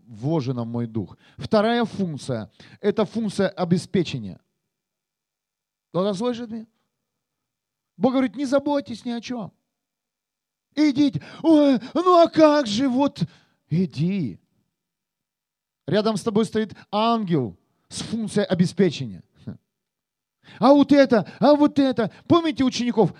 [0.07, 1.17] вложено в мой дух.
[1.37, 4.39] Вторая функция– это функция обеспечения.
[5.89, 6.67] Кто-то слышит меня?
[7.97, 9.51] Бог говорит, не заботьтесь ни о чем.
[10.75, 11.21] Идите.
[11.41, 13.21] Ой, ну а как же, вот,
[13.69, 14.39] иди.
[15.87, 17.57] Рядом с тобой стоит ангел
[17.89, 19.23] с функцией обеспечения.
[20.59, 22.11] А вот это, а вот это.
[22.27, 23.13] Помните учеников?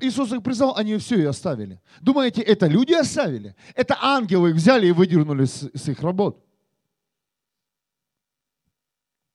[0.00, 1.80] Иисус их призвал, они все и оставили.
[2.00, 3.54] Думаете, это люди оставили?
[3.74, 6.42] Это ангелы их взяли и выдернули с, с их работ.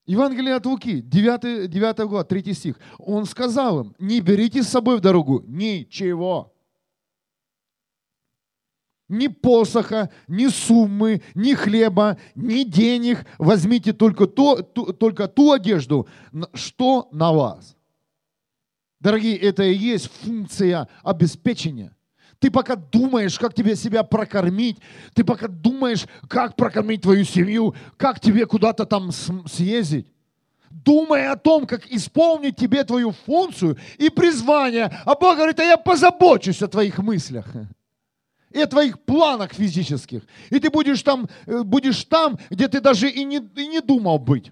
[0.05, 2.79] Евангелие от Луки, 9, 9 глава, 3 стих.
[2.97, 6.50] Он сказал им, не берите с собой в дорогу ничего
[9.11, 13.25] ни посоха, ни суммы, ни хлеба, ни денег.
[13.37, 16.07] Возьмите только, то, ту, только ту одежду,
[16.53, 17.75] что на вас.
[18.99, 21.95] Дорогие, это и есть функция обеспечения.
[22.39, 24.77] Ты пока думаешь, как тебе себя прокормить,
[25.13, 30.07] ты пока думаешь, как прокормить твою семью, как тебе куда-то там съездить.
[30.69, 34.85] Думай о том, как исполнить тебе твою функцию и призвание.
[35.05, 37.45] А Бог говорит, а я позабочусь о твоих мыслях
[38.53, 40.23] и о твоих планах физических.
[40.49, 44.19] И ты будешь там, э, будешь там, где ты даже и не, и не думал
[44.19, 44.51] быть.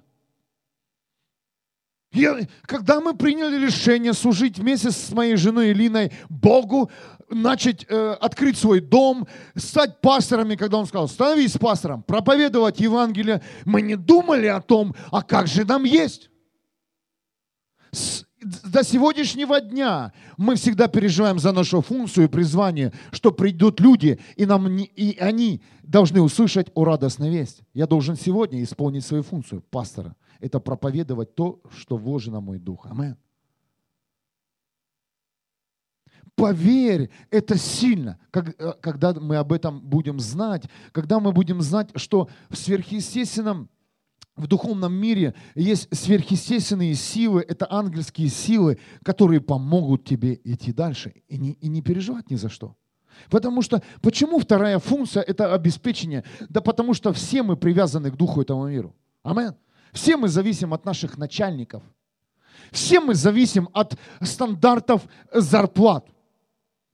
[2.12, 6.90] Я, когда мы приняли решение служить вместе с моей женой Илиной Богу,
[7.30, 13.84] начать э, открыть свой дом, стать пасторами, когда он сказал, становись пастором, проповедовать Евангелие, мы
[13.84, 16.32] не думали о том, а как же нам есть.
[18.42, 24.46] До сегодняшнего дня мы всегда переживаем за нашу функцию и призвание, что придут люди, и,
[24.46, 27.62] нам и они должны услышать о радостной весть.
[27.74, 32.86] Я должен сегодня исполнить свою функцию пастора– это проповедовать то, что вложено в мой дух.
[32.86, 33.18] Амин.
[36.36, 42.30] Поверь, это сильно, э, когда мы об этом будем знать, когда мы будем знать, что
[42.50, 43.70] в сверхъестественном,
[44.40, 51.38] в духовном мире есть сверхъестественные силы, это ангельские силы, которые помогут тебе идти дальше и
[51.38, 52.76] не, и не переживать ни за что.
[53.30, 56.24] Потому что, почему вторая функция– это обеспечение?
[56.48, 58.94] Да потому что все мы привязаны к духу этого мира.
[59.24, 59.52] Аминь.
[59.92, 61.84] Все мы зависим от наших начальников.
[62.72, 65.02] Все мы зависим от стандартов
[65.34, 66.08] зарплат.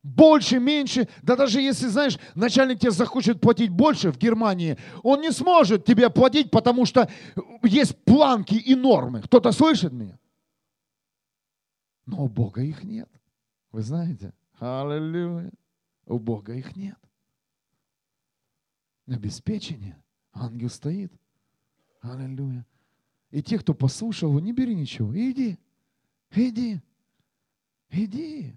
[0.05, 5.31] Больше, меньше, да даже если, знаешь, начальник тебе захочет платить больше в Германии, он не
[5.31, 7.09] сможет тебе платить, потому что
[7.63, 9.23] есть планки и нормы.
[9.23, 10.19] Кто-то слышит меня?
[12.05, 13.09] Но у Бога их нет.
[13.71, 14.31] Вы знаете?
[14.59, 15.51] Аллилуйя.
[16.05, 16.99] У Бога их нет.
[19.07, 19.99] Обеспечение.
[20.33, 21.11] Ангел стоит.
[22.01, 22.63] Аллилуйя.
[23.31, 25.11] И те, кто послушал его, не бери ничего.
[25.17, 25.57] Иди,
[26.29, 26.79] иди,
[27.89, 28.55] иди.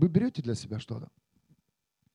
[0.00, 1.10] Вы берете для себя что-то?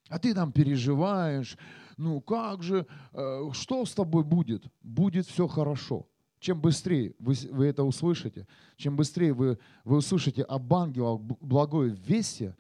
[0.10, 1.56] А ты там переживаешь,
[1.98, 4.66] ну как же, э, что с тобой будет?
[4.82, 6.08] Будет все хорошо.
[6.40, 12.56] Чем быстрее вы, вы это услышите, чем быстрее вы, вы услышите об ангелах благое вести,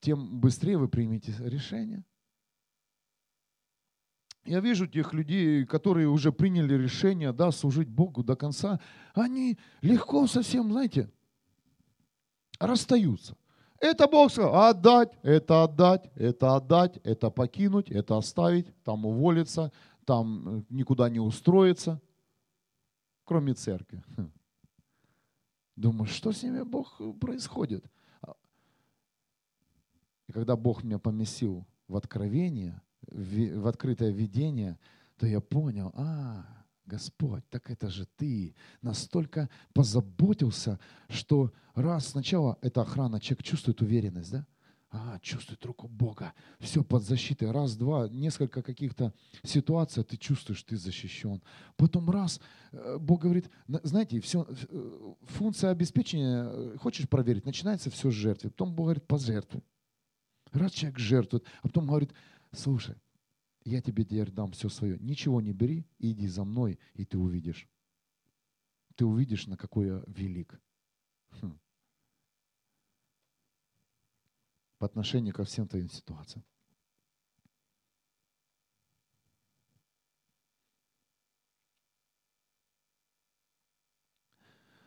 [0.00, 2.04] тем быстрее вы примете решение.
[4.44, 8.78] Я вижу тех людей, которые уже приняли решение, да, служить Богу до конца.
[9.14, 11.10] Они легко совсем, знаете,
[12.60, 13.36] расстаются.
[13.80, 19.72] Это Бог сказал, отдать, это отдать, это отдать, это покинуть, это оставить, там уволиться,
[20.04, 22.00] там э, никуда не устроиться,
[23.24, 24.02] кроме церкви.
[24.16, 24.30] Хм.
[25.76, 27.84] Думаю, что с ними Бог э, происходит?
[28.22, 28.34] А,
[30.26, 34.78] и когда Бог меня поместил в откровение– в открытое видение,
[35.16, 36.44] то я понял, а,
[36.86, 44.30] Господь, так это же Ты настолько позаботился, что раз сначала эта охрана, человек чувствует уверенность,
[44.30, 44.46] да?
[44.90, 47.50] А, чувствует руку Бога, все под защитой.
[47.50, 51.42] Раз, два, несколько каких-то ситуаций, ты чувствуешь, ты защищен.
[51.76, 53.50] Потом раз, э, Бог говорит,
[53.82, 58.50] знаете, все, э, функция обеспечения, э, хочешь проверить, начинается все с жертвы.
[58.50, 59.62] Потом Бог говорит, пожертвуй.
[60.52, 62.12] Раз человек жертвует, а потом говорит,
[62.52, 62.94] слушай,
[63.66, 64.96] я тебе теперь дам все свое.
[65.00, 67.68] Ничего не бери, иди за мной, и ты увидишь.
[68.94, 70.60] Ты увидишь, на какой я велик.
[71.30, 71.58] Хм.
[74.78, 76.44] По отношению ко всем твоим ситуациям.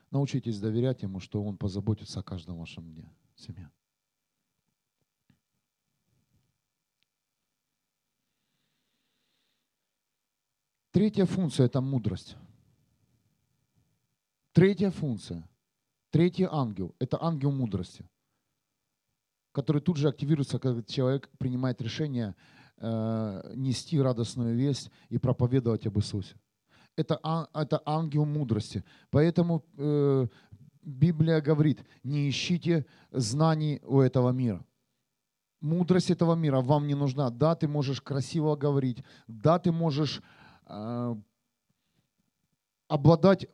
[0.09, 3.69] Научитесь доверять Ему, что Он позаботится о каждом вашем дне, семье.
[10.91, 12.35] Третья функция– это мудрость.
[14.53, 15.47] Третья функция,
[16.09, 18.03] третий ангел– это ангел мудрости,
[19.51, 22.35] который тут же активируется, когда человек принимает решение
[22.77, 26.35] э, нести радостную весть и проповедовать об Иисусе.
[26.95, 27.19] Это,
[27.53, 28.83] это ангел мудрости.
[29.11, 30.27] Поэтому э,
[30.81, 34.65] Библия говорит, не ищите знаний у этого мира.
[35.61, 37.29] Мудрость этого мира вам не нужна.
[37.29, 40.21] Да, ты можешь красиво говорить, да, ты можешь
[42.87, 43.47] обладать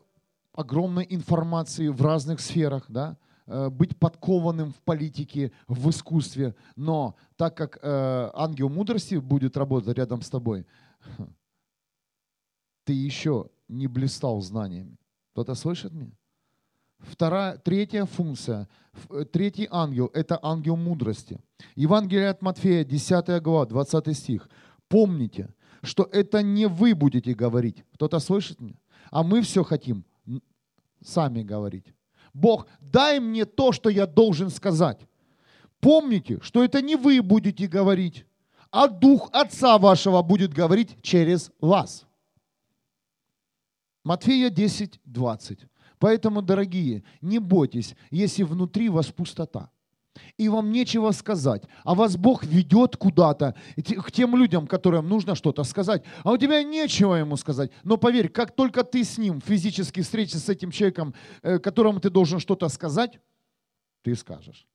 [0.56, 6.56] огромной информацией в разных сферах, да, э, быть подкованным в политике, в искусстве.
[6.76, 10.66] Но так как э, ангел мудрости будет работать рядом с тобой,
[12.86, 14.98] ты еще не блистал знаниями.
[15.34, 16.14] Кто-то слышит меня?
[17.00, 18.70] Вторая, третья функция,
[19.34, 21.40] третий ангел– это ангел мудрости.
[21.76, 24.50] Евангелие от Матфея, 10 глава, 20 стих.
[24.88, 25.54] Помните,
[25.86, 27.84] что это не вы будете говорить.
[27.94, 28.80] Кто-то слышит меня?
[29.12, 30.04] А мы все хотим
[31.04, 31.94] сами говорить.
[32.34, 35.00] Бог, дай мне то, что я должен сказать.
[35.80, 38.26] Помните, что это не вы будете говорить,
[38.72, 42.06] а Дух Отца вашего будет говорить через вас.
[44.04, 45.60] Матфея 10, 20.
[46.00, 49.70] Поэтому, дорогие, не бойтесь, если внутри вас пустота
[50.38, 55.64] и вам нечего сказать, а вас Бог ведет куда-то, к тем людям, которым нужно что-то
[55.64, 57.72] сказать, а у тебя нечего ему сказать.
[57.84, 62.10] Но поверь, как только ты с ним физически встретишься с этим человеком, э, которому ты
[62.10, 63.20] должен что-то сказать,
[64.04, 64.68] ты скажешь.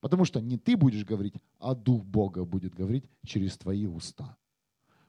[0.00, 4.36] Потому что не ты будешь говорить, а Дух Бога будет говорить через твои уста.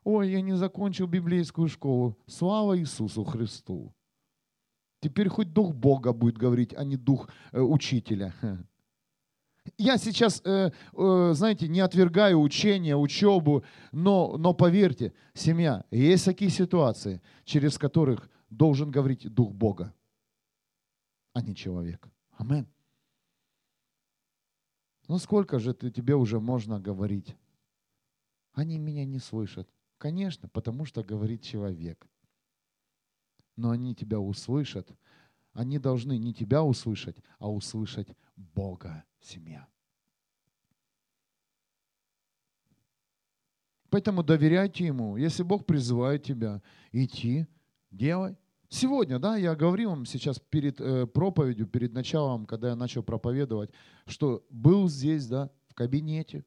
[0.03, 2.17] Ой, я не закончил библейскую школу.
[2.27, 3.93] Слава Иисусу Христу.
[4.99, 8.33] Теперь хоть Дух Бога будет говорить, а не Дух э, учителя.
[9.77, 16.49] Я сейчас, э, э, знаете, не отвергаю учение, учебу, но, но поверьте, семья, есть такие
[16.49, 19.93] ситуации, через которых должен говорить Дух Бога,
[21.33, 22.07] а не человек.
[22.31, 22.67] Амин.
[25.07, 27.35] Ну сколько же ты, тебе уже можно говорить?
[28.53, 29.69] Они меня не слышат.
[29.97, 32.07] Конечно, потому что говорит человек.
[33.55, 34.89] Но они тебя услышат.
[35.53, 39.67] Они должны не тебя услышать, а услышать Бога семья.
[43.89, 45.17] Поэтому доверяйте Ему.
[45.17, 46.61] Если Бог призывает тебя
[46.93, 47.45] идти,
[47.91, 48.37] делай.
[48.69, 53.69] Сегодня, да, я говорил вам сейчас перед э, проповедью, перед началом, когда я начал проповедовать,
[54.05, 56.45] что был здесь, да, в кабинете,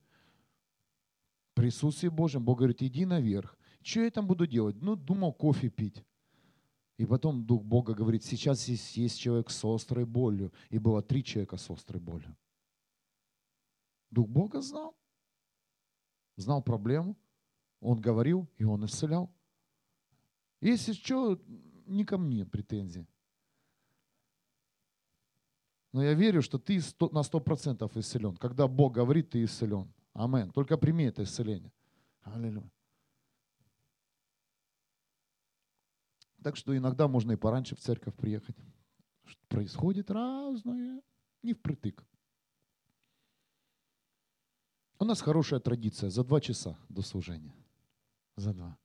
[1.50, 2.42] в присутствии Божьем.
[2.42, 3.58] Бог говорит, иди наверх.
[3.82, 4.76] Что я там буду делать?
[4.80, 6.02] Ну, думал кофе пить.
[6.96, 10.50] И потом Дух Бога говорит, сейчас здесь есть человек с острой болью.
[10.70, 12.34] И было три человека с острой болью.
[14.14, 14.96] Дух Бога знал.
[16.36, 17.16] Знал проблему.
[17.80, 19.30] Он говорил, и он исцелял.
[20.60, 21.38] Если что,
[21.86, 23.06] не ко мне претензии.
[25.92, 26.80] Но я верю, что ты
[27.12, 28.36] на сто процентов исцелен.
[28.36, 29.92] Когда Бог говорит, ты исцелен.
[30.12, 30.50] Амен.
[30.50, 31.72] Только прими это исцеление.
[32.22, 32.70] Аллилуйя.
[36.42, 38.56] Так что иногда можно и пораньше в церковь приехать.
[39.48, 41.02] Происходит разное.
[41.42, 42.04] Не впритык.
[44.98, 47.54] У нас хорошая традиция за два часа до служения.
[48.36, 48.76] За два.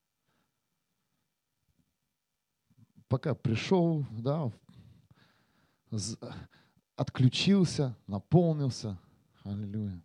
[3.08, 4.52] Пока пришел, да,
[6.96, 9.00] отключился, наполнился.
[9.44, 10.04] Аллилуйя.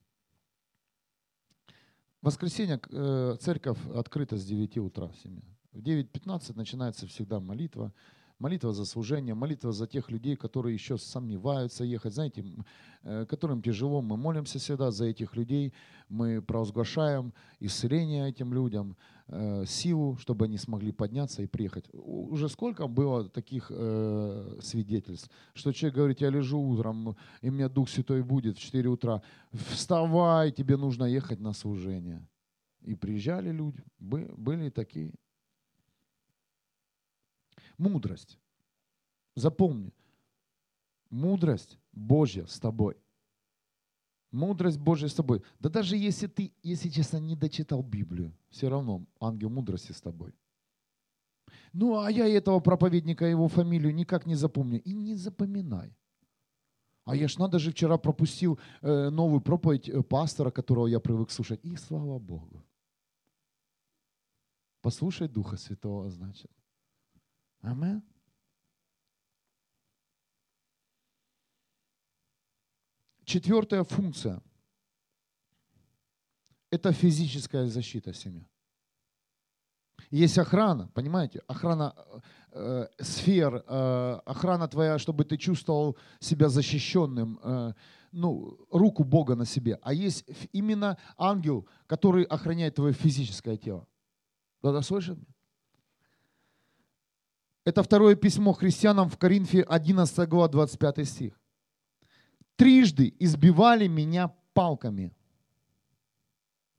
[2.22, 5.44] В воскресенье э, церковь открыта с 9 утра в семье.
[5.72, 7.92] В 9.15 начинается всегда молитва
[8.38, 12.14] молитва за служение, молитва за тех людей, которые еще сомневаются ехать.
[12.14, 12.44] Знаете,
[13.02, 15.72] э, которым тяжело, мы молимся всегда за этих людей,
[16.08, 18.96] мы провозглашаем исцеление этим людям,
[19.28, 21.88] э, силу, чтобы они смогли подняться и приехать.
[21.92, 27.68] Уже сколько было таких э, свидетельств, что человек говорит, я лежу утром, и у меня
[27.68, 29.22] Дух Святой будет в 4 утра.
[29.52, 32.26] Вставай, тебе нужно ехать на служение.
[32.82, 35.14] И приезжали люди, были такие.
[37.78, 38.38] Мудрость.
[39.36, 39.92] Запомни,
[41.10, 42.96] мудрость Божья с тобой.
[44.30, 45.42] Мудрость Божья с тобой.
[45.60, 50.34] Да даже если ты, если честно, не дочитал Библию, все равно ангел мудрости с тобой.
[51.72, 54.80] Ну, а я этого проповедника, его фамилию никак не запомню.
[54.82, 55.96] И не запоминай.
[57.04, 61.30] А я ж надо же вчера пропустил э, новую проповедь э, пастора, которого я привык
[61.30, 61.60] слушать.
[61.62, 62.64] И слава Богу.
[64.80, 66.50] Послушай Духа Святого, значит.
[67.64, 68.02] Амен.
[73.24, 74.42] Четвертая функция–
[76.70, 78.46] это физическая защита семьи.
[80.10, 81.40] Есть охрана, понимаете?
[81.46, 81.94] Охрана
[82.52, 87.72] э, сфер, э, охрана твоя, чтобы ты чувствовал себя защищенным, э,
[88.12, 89.78] ну, руку Бога на себе.
[89.82, 93.88] А есть именно ангел, который охраняет твое физическое тело.
[94.58, 95.18] Кто-то слышит?
[97.64, 101.40] Это второе письмо христианам в Коринфе 11 глава 25 стих.
[102.56, 105.12] Трижды избивали меня палками.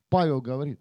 [0.09, 0.79] Павел говорит.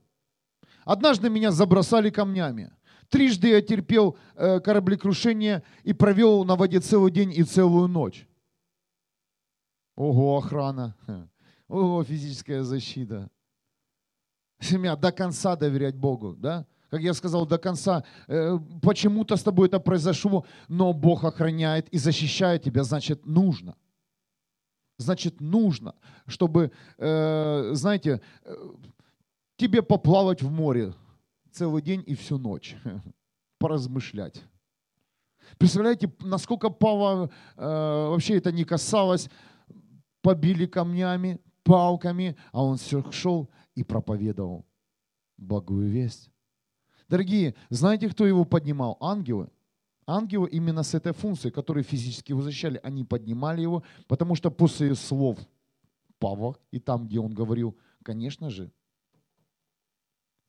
[0.85, 2.71] Однажды меня забросали камнями.
[3.09, 8.29] Трижды я терпел э, кораблекрушение и провел на воде целый день и целую ночь.
[9.97, 10.97] Ого, охрана.
[11.69, 13.31] Ого, физическая защита.
[14.61, 16.67] Семья, до конца доверять Богу, да?
[16.95, 21.99] Как я сказал, до конца, э, почему-то с тобой это произошло, но Бог охраняет и
[21.99, 23.75] защищает тебя, значит, нужно.
[24.99, 25.97] Значит, нужно,
[26.29, 28.55] чтобы, э, знаете, э,
[29.57, 30.95] тебе поплавать в море
[31.51, 32.77] целый день и всю ночь,
[33.59, 34.45] поразмышлять.
[35.59, 39.29] Представляете, насколько Павла вообще это не касалось,
[40.23, 44.65] побили камнями, палками, а он все шел и проповедовал
[45.37, 46.31] благую весть.
[47.09, 48.97] Дорогие, знаете, кто его поднимал?
[49.01, 49.49] Ангелы.
[50.07, 54.95] Ангелы именно с этой функцией, которые физически его защищали, они поднимали его, потому что после
[54.95, 55.39] слов
[56.19, 58.71] Павла и там, где он говорил, конечно же,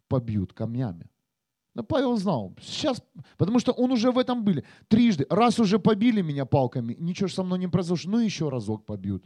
[0.07, 1.09] побьют камнями.
[1.73, 3.03] Но Павел знал, сейчас,
[3.37, 4.63] потому что он уже в этом были.
[4.87, 9.25] Трижды, раз уже побили меня палками, ничего со мной не произошло, ну еще разок побьют.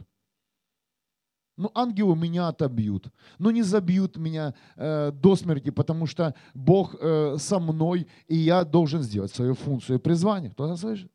[1.60, 3.08] Ну, ангелы меня отобьют.
[3.38, 8.64] Ну, не забьют меня э, до смерти, потому что Бог э, со мной, и я
[8.64, 10.50] должен сделать свою функцию и призвание.
[10.50, 11.12] Кто-то слышит?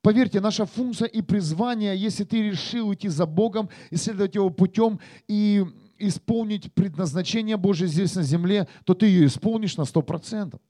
[0.00, 5.66] Поверьте, наша функция и призвание, если ты решил идти за Богом, исследовать Его путем и
[5.98, 10.60] исполнить предназначение Божье здесь на земле, то ты ее исполнишь на сто процентов.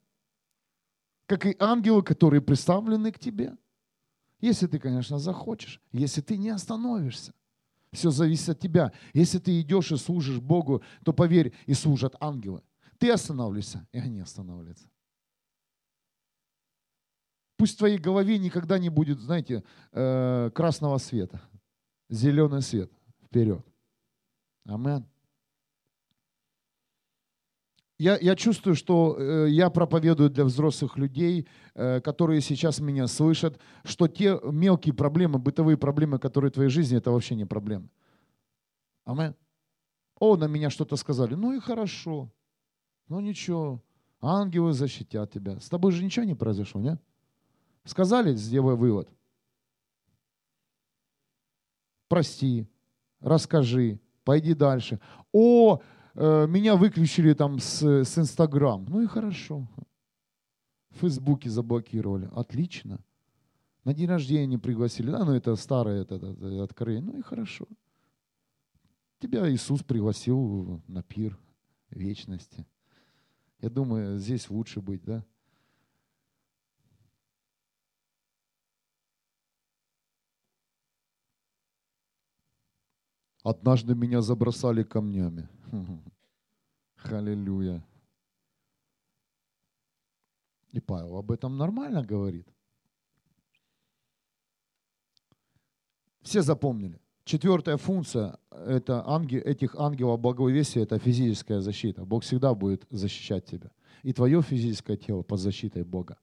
[1.26, 3.52] Как и ангелы, которые представлены к тебе.
[4.40, 7.32] Если ты, конечно, захочешь, если ты не остановишься.
[7.97, 8.92] Все зависит от тебя.
[9.14, 12.62] Если ты идешь и служишь Богу, то поверь, и служат ангелы.
[12.99, 14.86] Ты останавливайся, и они останавливаются.
[17.57, 21.40] Пусть в твоей голове никогда не будет, знаете, э, красного света.
[22.11, 22.92] Зеленый свет.
[23.24, 23.64] Вперед.
[24.66, 25.07] Амен.
[27.99, 33.59] Я, я чувствую, что э, я проповедую для взрослых людей, э, которые сейчас меня слышат,
[33.84, 37.88] что те мелкие проблемы, бытовые проблемы, которые в твоей жизни, это вообще не проблемы.
[39.05, 39.34] Амен.
[40.18, 41.34] О, на меня что-то сказали.
[41.34, 42.30] Ну и хорошо.
[43.09, 43.82] Ну ничего.
[44.20, 45.59] Ангелы защитят тебя.
[45.59, 47.01] С тобой же ничего не произошло, нет?
[47.84, 49.09] Сказали, сделай вывод.
[52.09, 52.66] Прости,
[53.20, 55.01] расскажи, пойди дальше.
[55.32, 55.80] О,
[56.16, 58.84] меня выключили там с, с Инстаграм.
[58.88, 59.68] Ну и хорошо.
[60.90, 62.30] В Фейсбуке заблокировали.
[62.32, 63.00] Отлично.
[63.84, 65.10] На день рождения не пригласили.
[65.10, 67.12] Да, ну это старое это, это откровение.
[67.12, 67.66] Ну и хорошо.
[69.18, 71.38] Тебя Иисус пригласил на пир
[71.90, 72.66] вечности.
[73.60, 75.24] Я думаю, здесь лучше быть, да?
[83.42, 85.48] Однажды меня забросали камнями.
[86.96, 87.82] Халилюя.
[90.72, 92.46] И Павел об этом нормально говорит.
[96.22, 97.00] Все запомнили.
[97.24, 102.04] Четвертая функция это ангел, этих ангелов благовесия– это физическая защита.
[102.04, 103.70] Бог всегда будет защищать тебя.
[104.02, 106.18] И твое физическое тело под защитой Бога.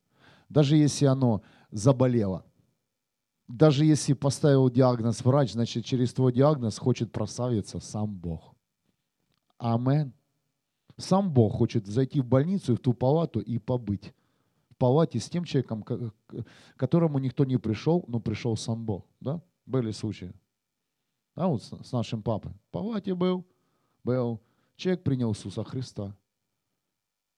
[0.50, 1.42] Даже если оно
[1.72, 2.46] заболело–
[3.48, 8.53] даже если поставил диагноз врач, значит через твой диагноз хочет прославиться сам Бог.
[9.64, 10.14] Амен.
[10.98, 14.14] Сам Бог хочет зайти в больницу, в ту палату и побыть.
[14.70, 16.14] В палате с тем человеком, к
[16.76, 19.06] которому никто не пришел, но пришел сам Бог.
[19.20, 19.42] Да?
[19.66, 20.34] Были случаи.
[21.36, 22.52] Да, вот с нашим папой.
[22.68, 23.46] В палате был,
[24.04, 24.42] был.
[24.76, 26.16] Человек принял Иисуса Христа.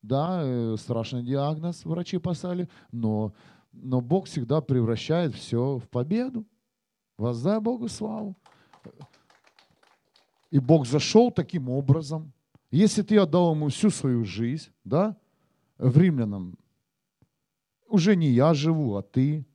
[0.02, 3.34] Да, э, страшный диагноз врачи поставили, но
[3.82, 6.46] но Бог всегда превращает все в победу.
[7.18, 8.36] Воздай Богу славу.
[10.52, 12.32] И Бог зашел таким образом.
[12.72, 15.18] Если ты отдал ему всю свою жизнь, да,
[15.78, 16.58] в римлянам,
[17.88, 19.46] уже не я живу, а ты,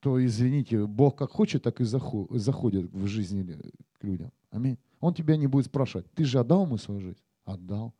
[0.00, 3.58] то, извините, Бог как хочет, так и заходит в жизни
[3.98, 4.30] к людям.
[4.50, 4.78] Аминь.
[5.00, 7.22] Он тебя не будет спрашивать, ты же отдал ему свою жизнь?
[7.44, 7.94] Отдал.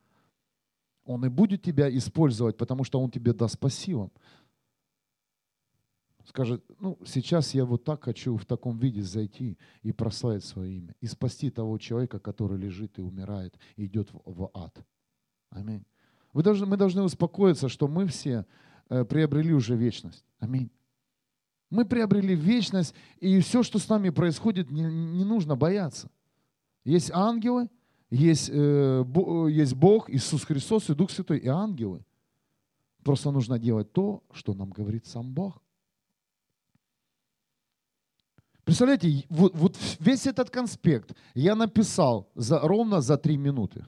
[1.05, 4.11] Он и будет тебя использовать, потому что Он тебе даст по силам.
[6.29, 10.95] Скажет, ну, сейчас я вот так хочу в таком виде зайти и прославить свое имя.
[11.01, 14.79] И спасти того человека, который лежит и умирает, и идет в, в ад.
[15.49, 15.87] Аминь.
[16.35, 18.45] Вы должны, мы должны успокоиться, что мы все
[18.91, 20.23] э, приобрели уже вечность.
[20.39, 20.71] Аминь.
[21.71, 26.11] Мы приобрели вечность, и все, что с нами происходит, не, не нужно бояться.
[26.85, 27.71] Есть ангелы,
[28.11, 29.05] есть, э,
[29.51, 32.05] есть Бог, Иисус Христос и Дух Святой, и ангелы.
[33.03, 35.63] Просто нужно делать то, что нам говорит сам Бог.
[38.69, 43.87] Представляете, вот, вот весь этот конспект я написал за, ровно за три минуты.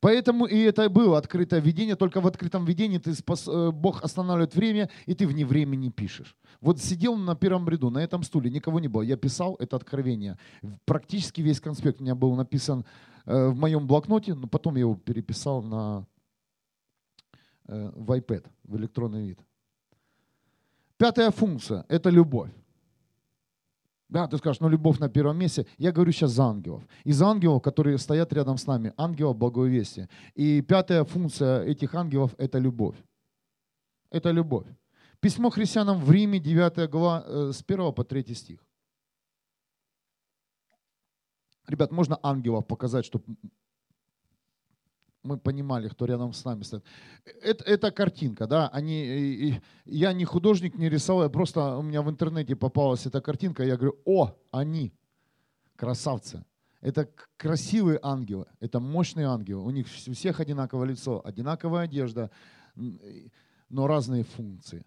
[0.00, 4.56] Поэтому и это было открытое видение, только в открытом видении ты спас, э, Бог останавливает
[4.56, 6.34] время, и ты вне времени пишешь.
[6.60, 9.02] Вот сидел на первом ряду, на этом стуле, никого не было.
[9.02, 10.38] Я писал это откровение.
[10.84, 12.84] Практически весь конспект у меня был написан
[13.26, 16.04] э, в моем блокноте, но потом я его переписал на,
[17.68, 19.38] э, в iPad, в электронный вид.
[20.96, 22.50] Пятая функция– это любовь.
[24.12, 25.66] Да, ты скажешь, ну любовь на первом месте.
[25.78, 26.86] Я говорю сейчас за ангелов.
[27.02, 30.06] Из ангелов, которые стоят рядом с нами, ангелов благовестия.
[30.34, 32.96] И пятая функция этих ангелов– это любовь.
[34.10, 34.66] Это любовь.
[35.20, 38.60] Письмо христианам в Риме, 9 глава, э, с 1 по 3 стих.
[41.66, 43.24] Ребят, можно ангелов показать, чтобы
[45.22, 46.84] мы понимали, кто рядом с нами стоит.
[47.42, 52.10] Это, это картинка, да, они, я не художник, не рисовал, я просто, у меня в
[52.10, 54.92] интернете попалась эта картинка, я говорю, о, они,
[55.76, 56.44] красавцы.
[56.80, 59.62] Это красивые ангелы, это мощные ангелы.
[59.62, 62.30] У них у всех одинаковое лицо, одинаковая одежда,
[62.74, 64.84] но разные функции.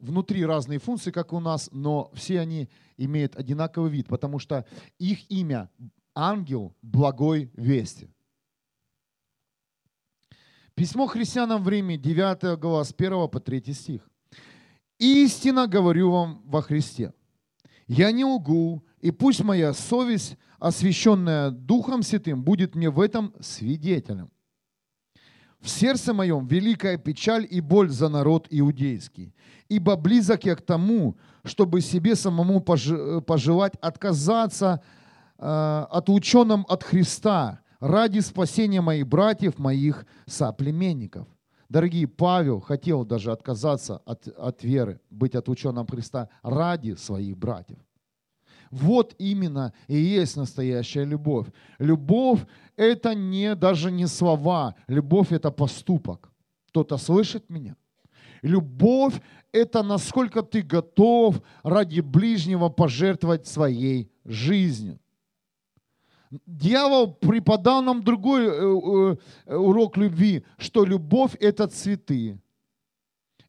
[0.00, 4.66] Внутри разные функции, как у нас, но все они имеют одинаковый вид, потому что
[4.98, 5.70] их имя
[6.14, 8.10] ангел благой вести.
[10.76, 14.02] Письмо христианам в Риме, 9 глава, с 1 по 3 стих.
[14.98, 17.14] «Истинно говорю вам во Христе,
[17.86, 24.30] я не лгу, и пусть моя совесть, освященная Духом Святым, будет мне в этом свидетелем.
[25.60, 29.34] В сердце моем великая печаль и боль за народ иудейский,
[29.70, 34.82] ибо близок я к тому, чтобы себе самому пожелать отказаться
[35.38, 41.26] э, от ученым от Христа, ради спасения моих братьев, моих соплеменников.
[41.68, 47.78] Дорогие, Павел хотел даже отказаться от, от веры, быть отученным Христа ради своих братьев.
[48.70, 51.46] Вот именно и есть настоящая любовь.
[51.78, 52.40] Любовь–
[52.76, 56.32] это не, даже не слова, любовь– это поступок.
[56.68, 57.76] Кто-то слышит меня?
[58.42, 59.20] Любовь–
[59.52, 64.98] это насколько ты готов ради ближнего пожертвовать своей жизнью.
[66.30, 69.16] Дьявол преподал нам другой э,
[69.46, 72.40] э, урок любви, что любовь– это цветы,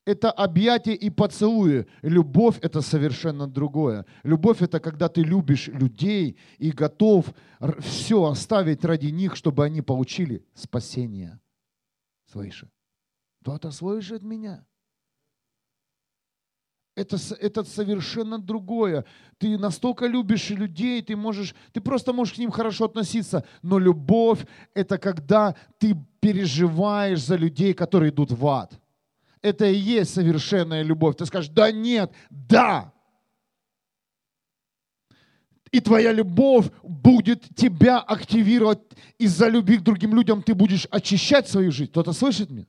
[0.07, 1.85] это объятие и поцелуи.
[2.01, 4.05] Любовь– это совершенно другое.
[4.23, 7.33] Любовь– это когда ты любишь людей и готов
[7.79, 11.41] все оставить ради них, чтобы они получили спасение.
[12.31, 12.69] Слышишь?
[13.41, 14.65] Кто-то слышит меня?
[16.97, 19.05] Это, это совершенно другое.
[19.37, 24.39] Ты настолько любишь людей, ты можешь, ты просто можешь к ним хорошо относиться, но любовь–
[24.73, 28.73] это когда ты переживаешь за людей, которые идут в ад.
[29.43, 31.15] Это и есть совершенная любовь.
[31.15, 32.91] Ты скажешь, да нет, да.
[35.71, 38.79] И твоя любовь будет тебя активировать
[39.19, 40.41] из-за любви к другим людям.
[40.41, 41.91] Ты будешь очищать свою жизнь.
[41.91, 42.65] Кто-то слышит меня?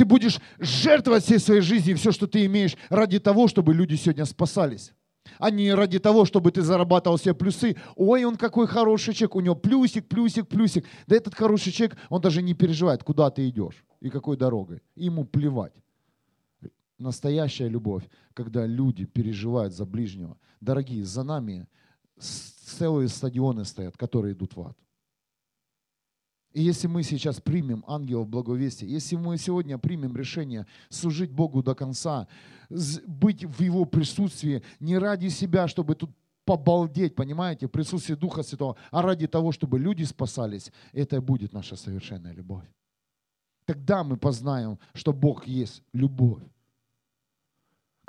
[0.00, 4.24] Ты будешь жертвовать всей своей жизнью все, что ты имеешь, ради того, чтобы люди сегодня
[4.24, 4.94] спасались.
[5.38, 7.76] А не ради того, чтобы ты зарабатывал себе плюсы.
[7.96, 10.86] Ой, он какой хороший человек, у него плюсик, плюсик, плюсик.
[11.06, 14.80] Да этот хороший человек, он даже не переживает, куда ты идешь и какой дорогой.
[14.96, 15.74] Ему плевать.
[16.96, 20.38] Настоящая любовь, когда люди переживают за ближнего.
[20.62, 21.66] Дорогие, за нами
[22.18, 24.78] целые стадионы стоят, которые идут в ад.
[26.52, 31.74] И если мы сейчас примем ангелов благовестия, если мы сегодня примем решение служить Богу до
[31.74, 32.26] конца,
[33.06, 36.10] быть в Его присутствии не ради себя, чтобы тут
[36.44, 41.76] побалдеть, понимаете, в присутствии Духа Святого, а ради того, чтобы люди спасались, это будет наша
[41.76, 42.64] совершенная любовь.
[43.64, 46.42] Тогда мы познаем, что Бог есть любовь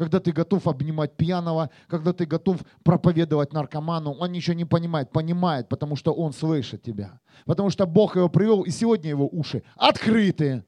[0.02, 5.70] когда ты готов обнимать пьяного, когда ты готов проповедовать наркоману, он ничего не понимает, понимает,
[5.70, 7.22] потому что он слышит тебя.
[7.46, 10.66] Потому что Бог его привел, и сегодня его уши открыты.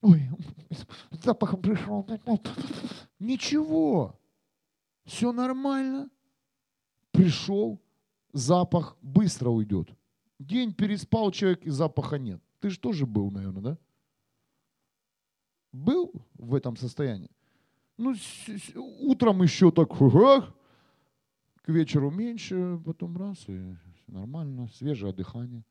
[0.00, 0.22] Ой,
[1.22, 2.06] запахом пришел.
[3.18, 4.18] Ничего,
[5.04, 6.08] все нормально.
[7.10, 7.78] Пришел,
[8.32, 9.90] запах быстро уйдет.
[10.38, 12.40] День переспал человек, и запаха нет.
[12.60, 13.78] Ты же тоже был, наверное, да?
[15.72, 17.30] Был в этом состоянии.
[17.96, 18.14] Ну,
[19.00, 25.64] утром еще так, к вечеру меньше, потом раз, и нормально, свежее дыхание.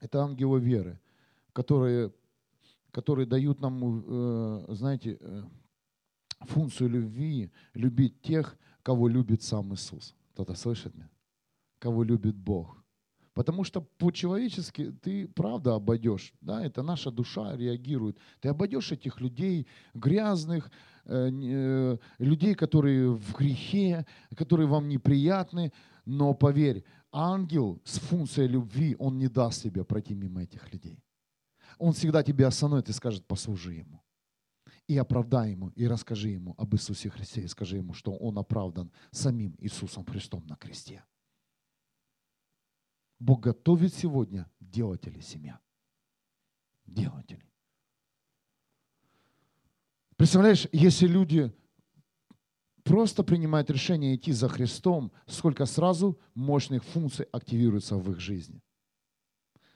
[0.00, 1.00] Это ангелы веры,
[1.52, 2.12] которые,
[2.92, 5.42] которые дают нам, э, знаете, э,
[6.40, 8.56] функцию любви, любить тех,
[8.86, 10.14] кого любит сам Иисус.
[10.32, 11.10] Кто-то слышит меня?
[11.80, 12.84] Кого любит Бог.
[13.34, 16.32] Потому что по-человечески ты правда обойдешь.
[16.40, 18.16] Да, это наша душа реагирует.
[18.40, 20.70] Ты обойдешь этих людей грязных,
[21.04, 24.06] э, э, людей, которые в грехе,
[24.36, 25.72] которые вам неприятны.
[26.04, 31.02] Но поверь, ангел с функцией любви, он не даст себе пройти мимо этих людей.
[31.78, 34.05] Он всегда тебя остановит и скажет, послужи ему
[34.88, 38.92] и оправдай ему, и расскажи ему об Иисусе Христе, и скажи ему, что он оправдан
[39.10, 41.04] самим Иисусом Христом на кресте.
[43.18, 45.58] Бог готовит сегодня делателей семья.
[46.84, 47.50] Делателей.
[50.16, 51.52] Представляешь, если люди
[52.84, 58.62] просто принимают решение идти за Христом, сколько сразу мощных функций активируется в их жизни.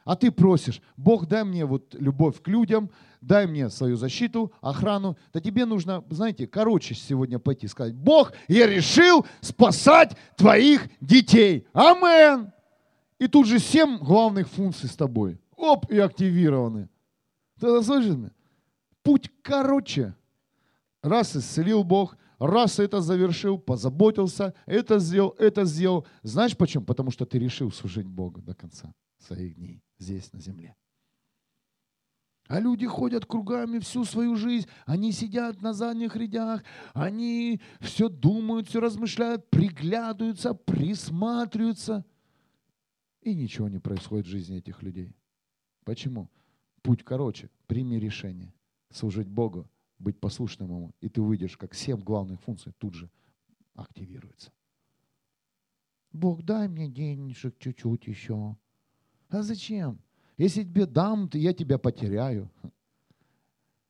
[0.05, 2.91] А ты просишь, Бог, дай мне вот любовь к людям,
[3.21, 5.17] дай мне свою защиту, охрану.
[5.33, 11.67] Да тебе нужно, знаете, короче сегодня пойти сказать, Бог, я решил спасать твоих детей.
[11.73, 12.53] Амен.
[13.19, 15.39] И тут же семь главных функций с тобой.
[15.55, 16.89] Оп, и активированы.
[17.61, 18.33] Ты слышишь меня?
[19.03, 20.15] Путь короче.
[21.03, 26.07] Раз исцелил Бог, раз это завершил, позаботился, это сделал, это сделал.
[26.23, 26.85] Знаешь почему?
[26.85, 30.77] Потому что ты решил служить Богу до конца своих дней здесь, на земле.
[32.51, 34.67] А люди ходят кругами всю свою жизнь.
[34.85, 36.65] Они сидят на задних рядах,
[36.95, 42.05] они все думают, все размышляют, приглядываются, присматриваются.
[43.21, 45.15] И ничего не происходит в жизни этих людей.
[45.85, 46.29] Почему?
[46.83, 47.51] Путь короче.
[47.69, 48.53] Прими решение.
[48.91, 50.95] Служить Богу, быть послушным Ему.
[51.01, 53.09] И ты выйдешь, как семь главных функций тут же
[53.75, 54.51] активируется.
[56.13, 58.57] Бог, дай мне денежек чуть-чуть еще.
[59.31, 59.99] А зачем?
[60.37, 62.51] Если тебе дам, то я тебя потеряю.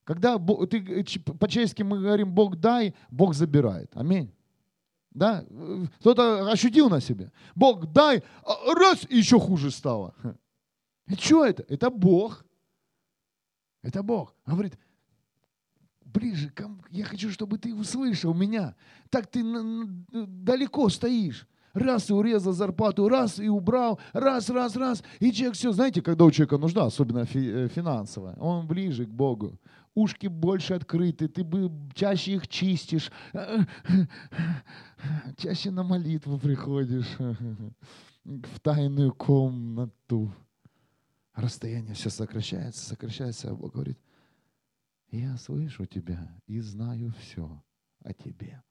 [0.04, 1.04] Когда ты,
[1.38, 3.90] по-чешски мы говорим «Бог дай», Бог забирает.
[3.94, 4.34] Аминь.
[5.12, 5.44] Да?
[6.00, 7.30] Кто-то ощутил на себе.
[7.54, 10.14] Бог дай, а раз, и еще хуже стало.
[11.06, 11.64] И что это?
[11.68, 12.44] Это Бог.
[13.82, 14.34] Это Бог.
[14.46, 14.78] Он говорит,
[16.04, 16.52] ближе,
[16.90, 18.74] я хочу, чтобы ты услышал меня.
[19.10, 19.42] Так ты
[20.12, 21.46] далеко стоишь.
[21.72, 25.02] Раз и урезал зарплату, раз и убрал, раз, раз, раз.
[25.20, 29.10] И человек все, знаете, когда у человека нужда, особенно фи- э, финансовая, он ближе к
[29.10, 29.58] Богу.
[29.94, 33.10] Ушки больше открыты, ты бы чаще их чистишь,
[35.36, 37.08] чаще на молитву приходишь,
[38.24, 40.32] в тайную комнату.
[41.34, 43.98] Расстояние все сокращается, сокращается, а Бог говорит,
[45.10, 47.62] я слышу тебя и знаю все
[48.04, 48.62] о тебе.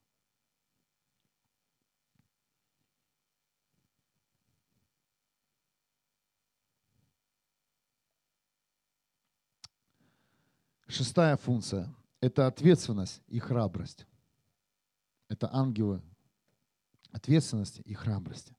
[10.92, 11.88] Шестая функция–
[12.20, 14.08] это ответственность и храбрость.
[15.28, 16.02] Это ангелы
[17.12, 18.56] ответственности и храбрости.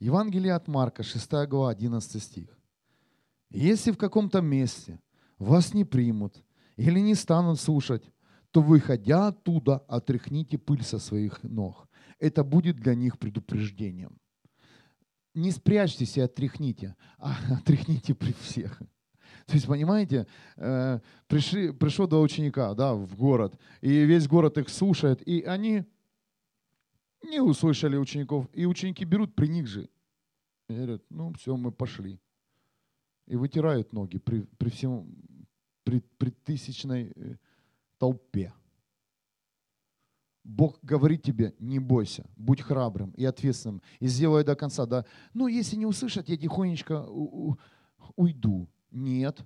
[0.00, 2.58] Евангелие от Марка, 6 глава, 11 стих.
[3.50, 5.00] «Если в каком-то месте
[5.38, 6.42] вас не примут
[6.74, 8.10] или не станут слушать,
[8.50, 11.88] то, выходя оттуда, отряхните пыль со своих ног.
[12.18, 14.18] Это будет для них предупреждением.
[15.34, 18.82] Не спрячьтесь и отряхните, а отряхните при всех.
[19.46, 20.26] То есть, понимаете,
[20.56, 25.84] э, пришли, пришло два ученика да, в город, и весь город их слушает, и они
[27.22, 29.88] не услышали учеников, и ученики берут при них же.
[30.68, 32.18] И говорят, ну все, мы пошли.
[33.26, 35.14] И вытирают ноги при, при всем,
[35.82, 37.36] при, при тысячной э,
[37.98, 38.52] толпе.
[40.42, 44.84] Бог говорит тебе, не бойся, будь храбрым и ответственным, и сделай до конца.
[44.84, 45.06] Да.
[45.32, 47.06] Ну, если не услышат, я тихонечко
[48.16, 48.68] уйду.
[48.94, 49.44] Нет.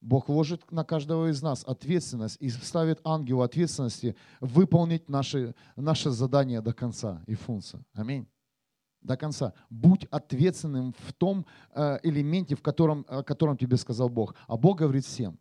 [0.00, 6.60] Бог ложит на каждого из нас ответственность и ставит ангелу ответственности выполнить наши, наше задание
[6.60, 7.84] до конца и функцию.
[7.92, 8.26] Аминь.
[9.02, 9.52] До конца.
[9.68, 11.44] Будь ответственным в том
[11.74, 14.34] э, элементе, в котором, о котором тебе сказал Бог.
[14.46, 15.38] А Бог говорит всем.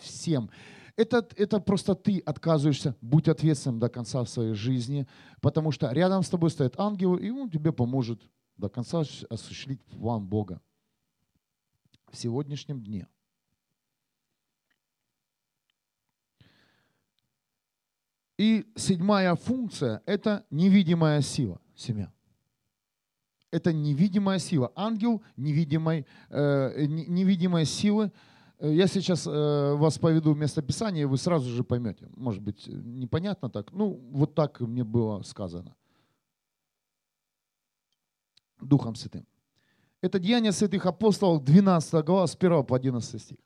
[0.00, 0.50] Всем.
[0.96, 5.06] Это, это просто ты отказываешься, будь ответственным до конца в своей жизни,
[5.40, 8.20] потому что рядом с тобой стоит ангел, и он тебе поможет
[8.58, 10.60] до конца осуществить план Бога
[12.12, 13.08] в сегодняшнем дне.
[18.38, 22.12] И седьмая функция– это невидимая сила, семья.
[23.50, 24.72] Это невидимая сила.
[24.74, 28.10] Ангел невидимой, э, невидимой силы.
[28.58, 32.08] Я сейчас э, вас поведу в местописание, вы сразу же поймете.
[32.16, 33.72] Может быть, непонятно так.
[33.72, 35.74] Ну, вот так мне было сказано.
[38.60, 39.26] Духом Святым.
[40.02, 43.38] Это Деяние святых апостолов, 12 глава, с 1 по 11 стих.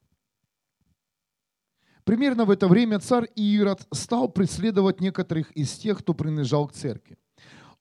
[2.03, 7.19] Примерно в это время царь Ирод стал преследовать некоторых из тех, кто принадлежал к церкви.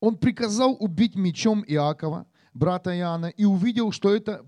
[0.02, 4.46] Он приказал убить мечом Иакова, брата Иоанна, и увидел, что это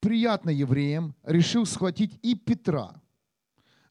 [0.00, 3.00] приятно евреям, решил схватить и Петра.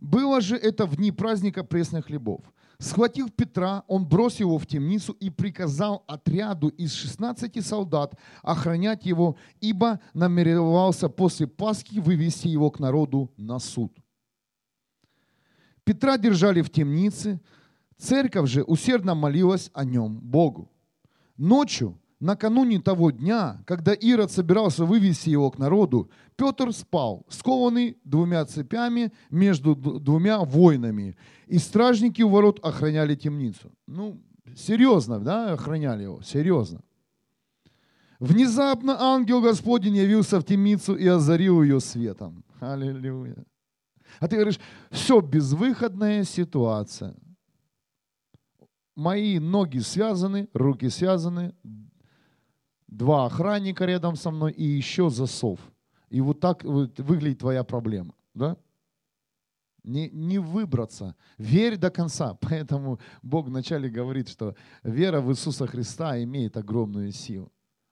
[0.01, 2.41] Было же это в дни праздника пресных хлебов.
[2.81, 9.37] Схватив Петра, он бросил его в темницу и приказал отряду из 16 солдат охранять его,
[9.59, 13.95] ибо намеревался после Пасхи вывести его к народу на суд.
[15.83, 17.39] Петра держали в темнице,
[17.97, 20.71] церковь же усердно молилась о нем Богу.
[21.37, 28.45] Ночью Накануне того дня, когда Ирод собирался вывести его к народу, Петр спал, скованный двумя
[28.45, 31.17] цепями между двумя воинами,
[31.47, 33.71] и стражники у ворот охраняли темницу.
[33.87, 34.21] Ну,
[34.55, 36.81] серьезно, да, охраняли его, серьезно.
[38.19, 42.45] Внезапно ангел Господень явился в темницу и озарил ее светом.
[42.59, 43.43] Аллилуйя.
[44.19, 44.59] А ты говоришь,
[44.91, 47.15] все, безвыходная ситуация.
[48.95, 51.55] Мои ноги связаны, руки связаны,
[52.91, 55.59] два охранника рядом со мной и еще засов.
[56.09, 58.13] И вот так выглядит твоя проблема.
[58.33, 58.57] Да?
[59.83, 61.15] Не, не выбраться.
[61.37, 62.33] Верь до конца.
[62.41, 67.51] Поэтому Бог вначале говорит, что вера в Иисуса Христа имеет огромную силу.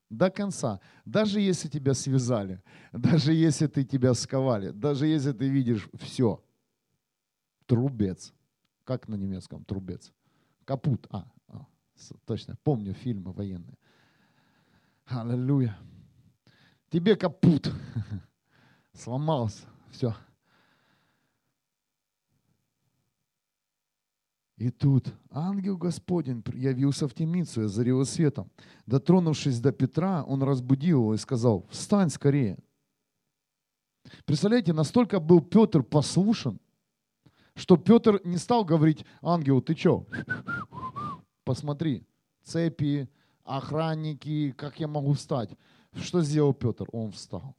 [0.10, 0.80] До конца.
[1.06, 2.62] Даже если тебя связали,
[2.94, 6.44] даже если ты тебя сковали, даже если ты видишь все.
[7.66, 8.34] Трубец.
[8.84, 10.12] Как на немецком трубец?
[10.66, 11.08] Капут.
[11.12, 11.66] А, а
[12.26, 12.58] точно.
[12.64, 13.78] Помню фильмы военные.
[15.10, 15.78] Аллилуйя.
[16.90, 17.72] Тебе капут.
[18.94, 19.66] Сломался.
[19.92, 20.16] Все.
[24.58, 28.52] И тут ангел Господень явился в темницу и озарил светом.
[28.86, 32.60] Дотронувшись до Петра, он разбудил его и сказал, встань скорее.
[34.26, 36.60] Представляете, настолько был Петр послушен,
[37.56, 40.06] что Петр не стал говорить ангелу, ты что,
[41.46, 42.06] посмотри,
[42.44, 43.10] цепи,
[43.44, 45.50] охранники, как я могу встать?
[45.96, 46.88] Что сделал Петр?
[46.92, 47.56] Он встал.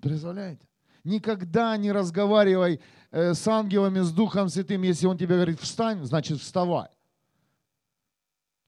[0.00, 0.66] Представляете?
[1.04, 2.80] Никогда не разговаривай
[3.10, 4.82] э, с ангелами, с Духом Святым.
[4.82, 6.88] Если он тебе говорит встань, значит вставай.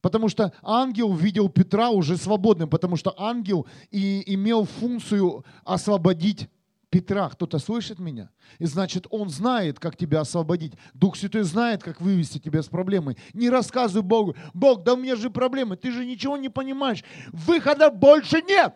[0.02, 6.48] Потому что ангел видел Петра уже свободным, потому что ангел и имел функцию освободить
[6.88, 8.30] Петра, кто-то слышит меня?
[8.58, 10.74] И значит, он знает, как тебя освободить.
[10.94, 13.16] Дух Святой знает, как вывести тебя с проблемы.
[13.32, 17.04] Не рассказывай Богу, Бог, да у меня же проблемы, ты же ничего не понимаешь.
[17.32, 18.74] Выхода больше нет.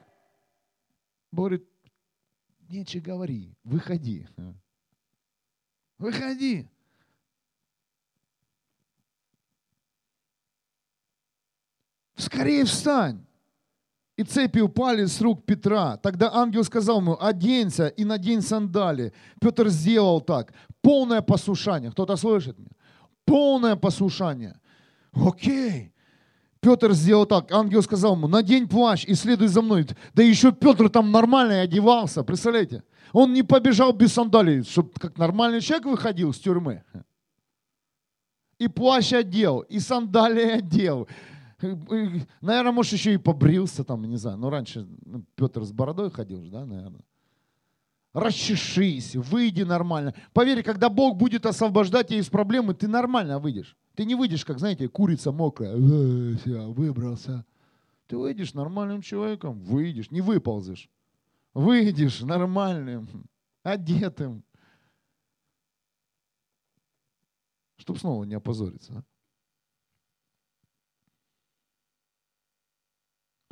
[1.31, 1.69] Бог говорит,
[2.69, 4.27] нечего говори, выходи.
[5.99, 6.69] Выходи.
[12.17, 13.25] Скорее встань
[14.21, 15.97] и цепи упали с рук Петра.
[15.97, 19.15] Тогда ангел сказал ему, оденься и надень сандали.
[19.41, 20.53] Петр сделал так.
[20.83, 21.91] Полное послушание.
[21.91, 22.69] Кто-то слышит меня?
[23.25, 24.61] Полное послушание.
[25.13, 25.95] Окей.
[26.61, 27.51] Петр сделал так.
[27.51, 29.87] Ангел сказал ему, надень плащ и следуй за мной.
[30.13, 32.23] Да еще Петр там нормально одевался.
[32.23, 32.83] Представляете?
[33.15, 36.83] Он не побежал без сандалий, чтобы как нормальный человек выходил с тюрьмы.
[38.59, 41.09] И плащ одел, и сандалии одел,
[41.63, 44.39] Наверное, может, еще и побрился там, не знаю.
[44.39, 47.03] Ну, раньше ну, Петр с бородой ходил же, да, наверное.
[48.13, 50.15] Расчешись, выйди нормально.
[50.33, 53.77] Поверь, когда Бог будет освобождать тебя из проблемы, ты нормально выйдешь.
[53.95, 55.77] Ты не выйдешь, как, знаете, курица мокрая.
[55.77, 57.45] Э, все, выбрался.
[58.09, 60.91] Ты выйдешь нормальным человеком, выйдешь, не выползешь.
[61.55, 63.09] Выйдешь нормальным,
[63.63, 64.43] одетым.
[67.77, 68.93] Чтобы снова не опозориться.
[68.99, 69.05] А?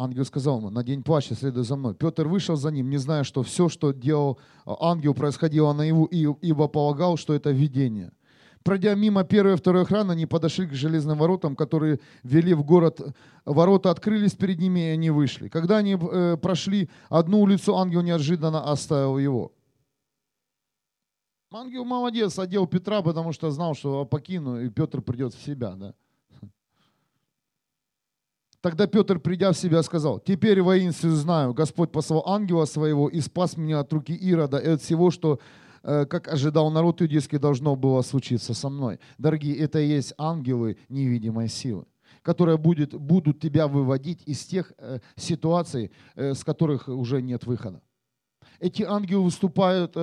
[0.00, 1.92] Ангел сказал ему, надень плащ и следуй за мной.
[1.92, 6.68] Петр вышел за ним, не зная, что все, что делал а, ангел, происходило наяву, ибо
[6.68, 8.12] полагал, что это видение.
[8.62, 13.00] Пройдя мимо первой и второй охраны, они подошли к железным воротам, которые вели в город.
[13.44, 15.48] Ворота открылись перед ними, и они вышли.
[15.48, 19.52] Когда они э, прошли одну улицу, ангел неожиданно оставил его.
[21.50, 25.74] Ангел молодец, одел Петра, потому что знал, что покину, и Петр придет в себя.
[25.74, 25.94] Да?
[28.60, 33.56] Тогда Петр, придя в себя, сказал, «Теперь воинствую знаю, Господь послал ангела своего и спас
[33.56, 35.38] меня от руки Ирода и от всего, что,
[35.84, 38.98] э, как ожидал народ иудейский, должно было случиться со мной».
[39.16, 41.84] Дорогие, это и есть ангелы невидимой силы
[42.22, 47.80] которые будет, будут тебя выводить из тех э, ситуаций, э, с которых уже нет выхода.
[48.60, 50.00] Эти ангелы выступают э,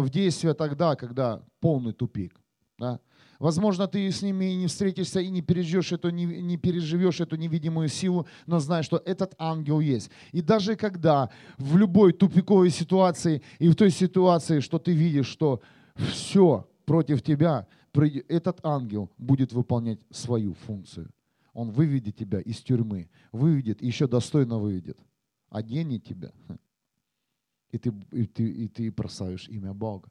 [0.00, 2.40] в действие тогда, когда полный тупик.
[2.78, 3.00] Да?
[3.38, 7.88] Возможно, ты с ними не встретишься и не переживешь эту, не, не переживешь эту невидимую
[7.88, 10.10] силу, но знай, что этот ангел есть.
[10.32, 15.60] И даже когда в любой тупиковой ситуации и в той ситуации, что ты видишь, что
[15.96, 17.66] все против тебя,
[18.28, 21.10] этот ангел будет выполнять свою функцию.
[21.52, 24.98] Он выведет тебя из тюрьмы, выведет, еще достойно выведет,
[25.48, 26.32] оденет тебя,
[27.70, 30.10] и ты, и ты, и ты прославишь имя Бога.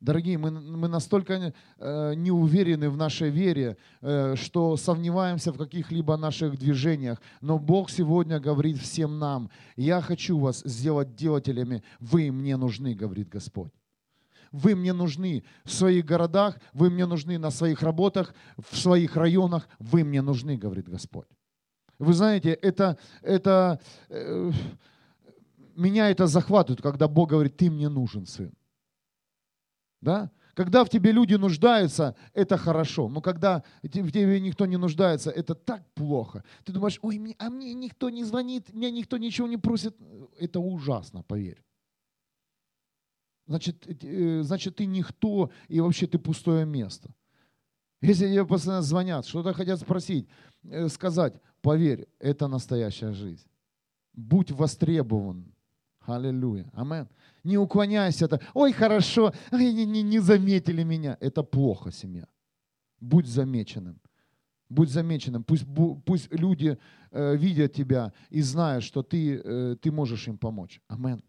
[0.00, 6.16] Дорогие, мы, мы настолько э, не уверены в нашей вере, э, что сомневаемся в каких-либо
[6.16, 7.20] наших движениях.
[7.40, 13.28] Но Бог сегодня говорит всем нам, я хочу вас сделать делателями, вы мне нужны, говорит
[13.28, 13.72] Господь.
[14.52, 19.68] Вы мне нужны в своих городах, вы мне нужны на своих работах, в своих районах,
[19.80, 21.28] вы мне нужны, говорит Господь.
[21.98, 24.52] Вы знаете, это, это, э,
[25.74, 28.52] меня это захватывает, когда Бог говорит, ты мне нужен, сын.
[30.00, 30.30] Да?
[30.54, 33.08] Когда в тебе люди нуждаются, это хорошо.
[33.08, 36.42] Но когда в тебе никто не нуждается, это так плохо.
[36.64, 39.96] Ты думаешь, ой, мне, а мне никто не звонит, меня никто ничего не просит.
[40.40, 41.62] Это ужасно, поверь.
[43.46, 47.14] Значит, э, значит, ты никто, и вообще ты пустое место.
[48.02, 50.28] Если тебе постоянно звонят, что-то хотят спросить,
[50.64, 53.48] э, сказать, поверь, это настоящая жизнь.
[54.12, 55.54] Будь востребован.
[56.08, 56.66] Аллилуйя.
[56.72, 57.08] Амен.
[57.44, 58.24] Не уклоняйся.
[58.24, 61.16] Это, Ой, хорошо, Ой, не, не, не заметили меня.
[61.20, 62.26] Это плохо, семья.
[63.00, 64.00] Будь замеченным.
[64.68, 65.44] Будь замеченным.
[65.44, 65.66] Пусть,
[66.04, 66.78] пусть люди
[67.10, 70.80] э, видят тебя и знают, что ты, э, ты можешь им помочь.
[70.88, 71.22] Амен.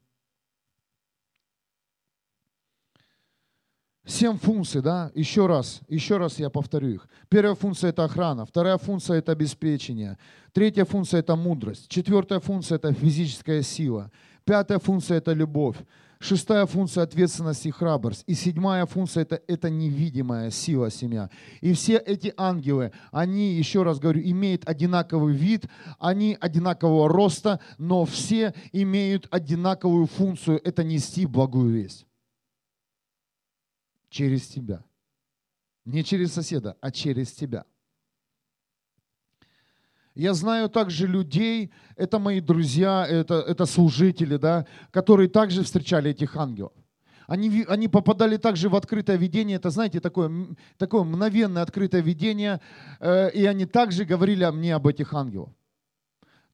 [4.09, 5.11] Семь функций, да?
[5.13, 7.07] Еще раз, еще раз я повторю их.
[7.30, 8.43] Первая функция– это охрана.
[8.43, 10.17] Вторая функция– это обеспечение.
[10.51, 11.88] Третья функция– это мудрость.
[11.89, 14.11] Четвертая функция– это физическая сила.
[14.49, 15.77] Пятая функция– это любовь.
[16.19, 18.23] Шестая функция– ответственность и храбрость.
[18.25, 21.29] И седьмая функция– это, это невидимая сила семья.
[21.61, 25.67] И все эти ангелы, они, еще раз говорю, имеют одинаковый вид,
[25.99, 32.07] они одинакового роста, но все имеют одинаковую функцию– это нести благую весть.
[34.09, 34.83] Через тебя.
[35.85, 37.65] Не через соседа, а через тебя.
[40.16, 46.36] Я знаю также людей, это мои друзья, это, это служители, да, которые также встречали этих
[46.36, 46.74] ангелов.
[47.28, 50.47] Они, они попадали также в открытое видение, это, знаете, такое,
[50.78, 52.60] такое мгновенное открытое видение,
[52.99, 55.49] э, и они также говорили мне об этих ангелах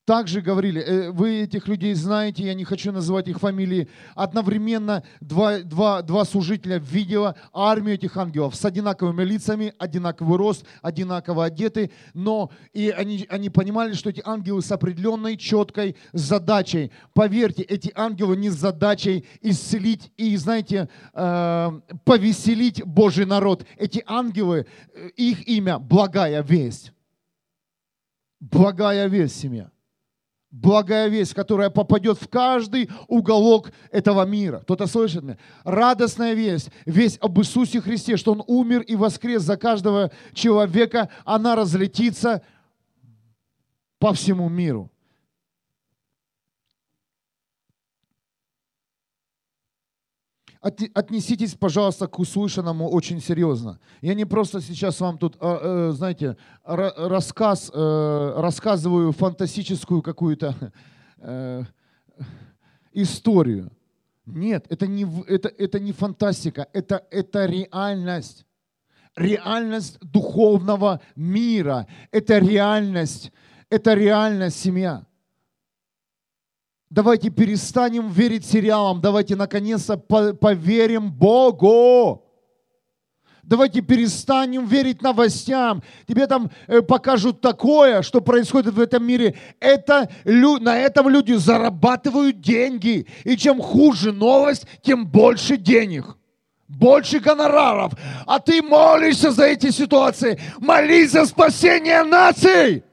[0.06, 5.60] также говорили, э, вы этих людей знаете, я не хочу называть их фамилии, одновременно два,
[5.60, 12.52] два, два служителя видела армию этих ангелов с одинаковыми лицами, одинаковый рост, одинаково одеты, но
[12.72, 16.92] и они, они понимали, что эти ангелы с определенной четкой задачей.
[17.14, 23.66] Поверьте, эти ангелы не с задачей исцелить и, знаете, э, повеселить Божий народ.
[23.78, 26.92] Эти ангелы, э, их имя– благая весть.
[28.40, 29.72] Благая весть, семья
[30.62, 34.60] благая весть, которая попадет в каждый уголок этого мира.
[34.60, 35.38] Кто-то слышит меня?
[35.64, 41.56] Радостная весть, весть об Иисусе Христе, что Он умер и воскрес за каждого человека, она
[41.56, 42.42] разлетится
[44.00, 44.92] по всему миру.
[50.94, 53.80] Отнеситесь, пожалуйста, к услышанному очень серьезно.
[54.02, 60.56] Я не просто сейчас вам тут, а, э, знаете, рассказ, э, рассказываю фантастическую какую-то
[61.18, 61.64] э,
[62.94, 63.72] историю.
[64.26, 68.46] Нет, это не, это, это не фантастика, это, это реальность.
[69.16, 71.88] Реальность духовного мира.
[72.12, 73.32] Это реальность,
[73.70, 75.06] это реальность семья.
[76.96, 82.24] Давайте перестанем верить сериалам, давайте наконец-то поверим Богу.
[83.44, 85.84] Давайте перестанем верить новостям.
[86.08, 89.36] Тебе там э, покажут такое, что происходит в этом мире.
[89.60, 93.06] Это, на этом люди зарабатывают деньги.
[93.26, 96.16] И чем хуже новость, тем больше денег.
[96.70, 97.92] Больше гонораров.
[98.26, 100.40] А ты молишься за эти ситуации.
[100.60, 102.86] Молись за спасение наций.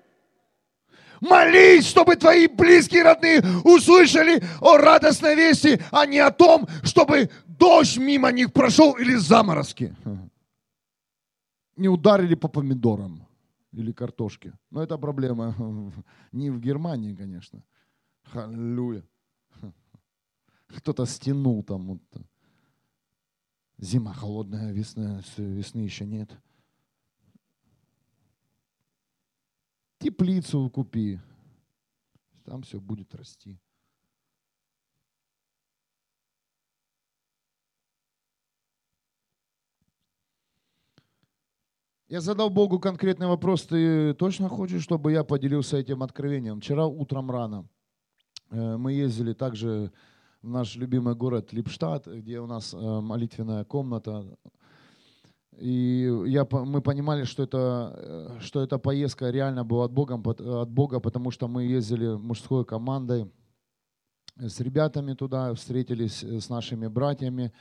[1.23, 7.97] Молись, чтобы твои близкие, родные услышали о радостной вести, а не о том, чтобы дождь
[7.97, 9.95] мимо них прошел или заморозки.
[11.77, 13.25] Не ударили по помидорам
[13.70, 14.53] или картошке.
[14.70, 15.55] Но это проблема
[16.33, 17.62] не в Германии, конечно.
[18.25, 19.05] Халлюя.
[20.77, 21.87] Кто-то стянул там.
[21.87, 22.03] Вот.
[23.79, 26.31] Зима холодная, весна, весны еще нет.
[30.03, 31.20] Теплицу купи.
[32.44, 33.61] Там все будет расти.
[42.09, 43.62] Я задал Богу конкретный вопрос.
[43.62, 46.61] Ты точно хочешь, чтобы я поделился этим откровением?
[46.61, 47.68] Вчера утром рано
[48.50, 49.92] э, мы ездили также
[50.42, 54.36] в наш любимый город Липштадт, где у нас э, молитвенная комната.
[55.59, 60.70] И я, мы понимали, что это, э, что эта поездка реально была от Бога, от
[60.70, 63.30] Бога, потому что мы ездили мужской командой
[64.36, 67.53] с ребятами туда, встретились с нашими братьями.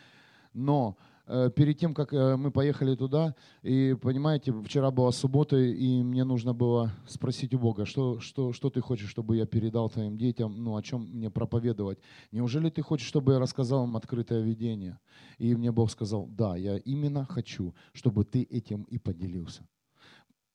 [0.54, 1.11] Но Э,
[1.56, 6.54] перед тем, как э, мы поехали туда, и понимаете, вчера была суббота, и мне нужно
[6.54, 10.76] было спросить у Бога, что, что, что ты хочешь, чтобы я передал твоим детям, ну,
[10.76, 12.00] о чем мне проповедовать.
[12.32, 15.00] Неужели ты хочешь, чтобы я рассказал им открытое видение?
[15.38, 19.66] И мне Бог сказал, да, я именно хочу, чтобы ты этим и поделился.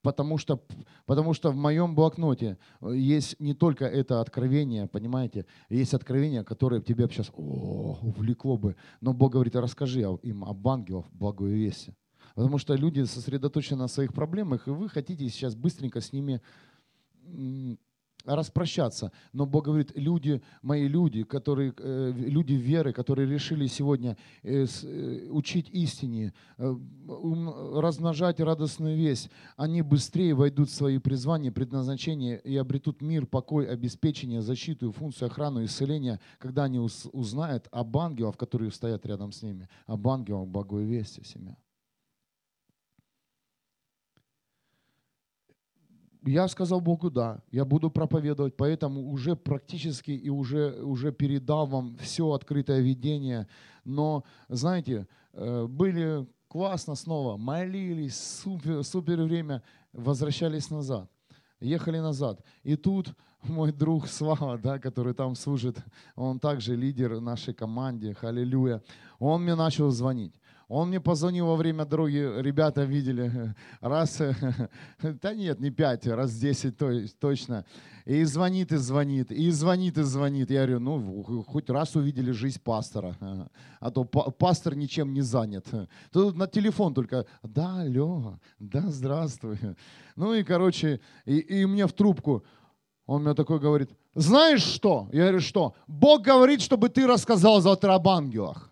[0.06, 0.62] Потому что,
[1.04, 7.08] потому что в моем блокноте есть не только это откровение, понимаете, есть откровение, которое тебе
[7.08, 8.76] сейчас о, увлекло бы.
[9.00, 11.92] Но Бог говорит, расскажи им об ангелах благой вести.
[12.36, 16.40] Потому что люди сосредоточены на своих проблемах, и вы хотите сейчас быстренько с ними
[18.26, 19.12] распрощаться.
[19.32, 25.28] Но Бог говорит, люди, мои люди, которые, э, люди веры, которые решили сегодня э, э,
[25.30, 33.26] учить истине, размножать радостную весть, они быстрее войдут в свои призвания, предназначения и обретут мир,
[33.26, 39.42] покой, обеспечение, защиту, функцию, охрану, исцеления, когда они узнают об ангелах, которые стоят рядом с
[39.42, 41.56] ними, об ангелах благой вести семья.
[46.26, 51.96] Я сказал Богу, да, я буду проповедовать, поэтому уже практически и уже, уже передал вам
[51.98, 53.46] все открытое видение.
[53.84, 59.62] Но, знаете, э, были классно снова, молились, супер, супер время,
[59.92, 61.08] возвращались назад,
[61.60, 62.44] ехали назад.
[62.64, 63.14] И тут
[63.44, 65.76] мой друг Слава, да, который там служит,
[66.16, 68.82] он также лидер нашей команде, халилюя,
[69.20, 70.34] он мне начал звонить.
[70.68, 74.20] Он мне позвонил во время дороги, ребята видели, раз,
[75.00, 76.76] да нет, не пять, раз десять
[77.20, 77.64] точно.
[78.04, 80.50] И звонит, и звонит, и звонит, и звонит.
[80.50, 83.16] Я говорю, ну, хоть раз увидели жизнь пастора,
[83.80, 85.66] а то пастор ничем не занят.
[86.12, 89.58] Тут на телефон только, да, Лева, да, здравствуй.
[90.16, 92.42] Ну и, короче, и, и мне в трубку,
[93.04, 95.10] он мне такой говорит, знаешь что?
[95.12, 95.74] Я говорю, что?
[95.86, 98.70] Бог говорит, чтобы ты рассказал завтра об ангелах.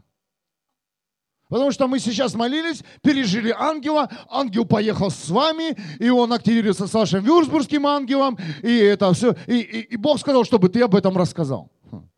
[1.55, 6.93] Потому что мы сейчас молились, пережили ангела, ангел поехал с вами, и он активируется с
[6.93, 9.37] вашим вюрсбургским ангелом, и это все.
[9.47, 11.71] И, и, и Бог сказал, чтобы ты об этом рассказал.
[11.93, 12.09] Хм.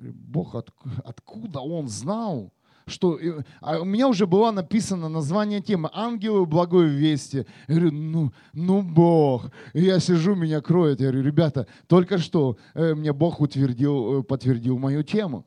[0.00, 0.68] Бог, от,
[1.04, 2.52] откуда он знал?
[2.88, 3.20] что
[3.60, 7.46] а у меня уже было написано название темы «Ангелы благой вести».
[7.68, 9.52] Я говорю, ну, ну Бог.
[9.74, 11.00] И я сижу, меня кроет.
[11.00, 15.46] Я говорю, ребята, только что э, мне Бог утвердил, э, подтвердил мою тему.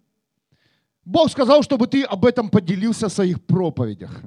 [1.06, 4.22] Бог сказал, чтобы ты об этом поделился в своих проповедях.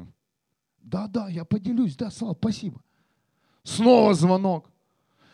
[0.82, 1.96] Да, да, я поделюсь.
[1.96, 2.80] Да, Слава, спасибо.
[3.62, 4.70] Снова звонок.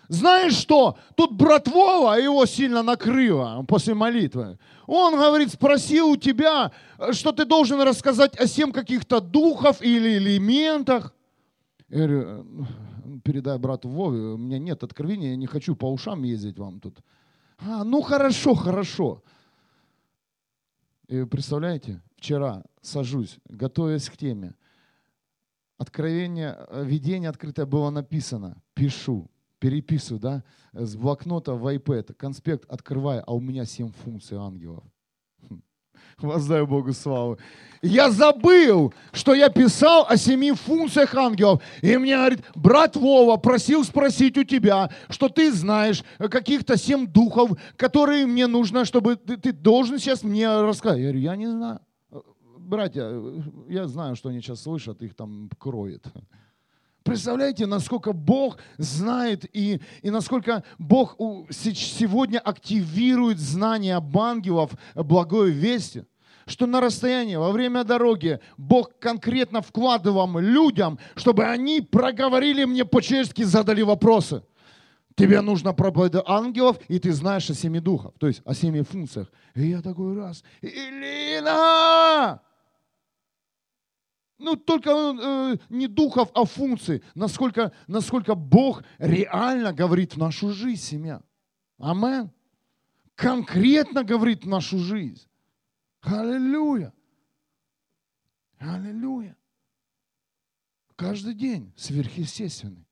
[0.08, 0.96] Знаешь что?
[1.14, 4.58] Тут брат Вова, его сильно накрыло после молитвы.
[4.86, 6.70] Он говорит, спросил у тебя,
[7.12, 11.14] что ты должен рассказать о семь каких-то духов или элементах.
[11.88, 12.46] Я говорю,
[13.24, 16.98] передай брату Вове, у меня нет откровения, я не хочу по ушам ездить вам тут.
[17.58, 19.22] А, ну хорошо, хорошо.
[21.12, 24.54] И представляете, вчера сажусь, готовясь к теме.
[25.76, 28.62] Откровение, э, видение открытое было написано.
[28.72, 34.84] Пишу, переписываю, да, с блокнота в iPad, конспект открываю, а у меня семь функций ангелов.
[36.18, 37.38] Воздаю Богу славу.
[37.82, 41.60] Я забыл, что я писал о семи функциях ангелов.
[41.80, 47.50] И мне говорит, брат Вова просил спросить у тебя, что ты знаешь каких-то семь духов,
[47.76, 50.98] которые мне нужно, чтобы ты, ты должен сейчас мне рассказать.
[50.98, 51.80] Я говорю, я не знаю.
[52.56, 53.20] Братья,
[53.68, 56.06] я знаю, что они сейчас слышат, их там кроет.
[57.04, 61.16] Представляете, насколько Бог знает и, и насколько Бог
[61.50, 66.04] сегодня активирует знания об ангелов благой вести,
[66.46, 73.42] что на расстоянии, во время дороги Бог конкретно вкладывал людям, чтобы они проговорили мне по-чешски,
[73.42, 74.42] задали вопросы.
[75.14, 79.30] Тебе нужно проповедовать ангелов, и ты знаешь о семи духах, то есть о семи функциях.
[79.54, 82.40] И я такой раз, Илина!
[84.42, 87.00] Ну, только э, не духов, а функций.
[87.14, 91.22] Насколько, насколько Бог реально говорит в нашу жизнь, семья.
[91.78, 92.32] Амен.
[93.14, 95.28] Конкретно говорит в нашу жизнь.
[96.00, 96.92] Аллилуйя.
[98.58, 99.36] Аллилуйя.
[100.96, 102.88] Каждый день сверхъестественный.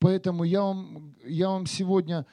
[0.00, 2.26] Поэтому я вам, я вам сегодня,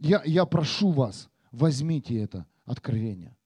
[0.00, 3.36] я, я прошу вас, возьмите это откровение.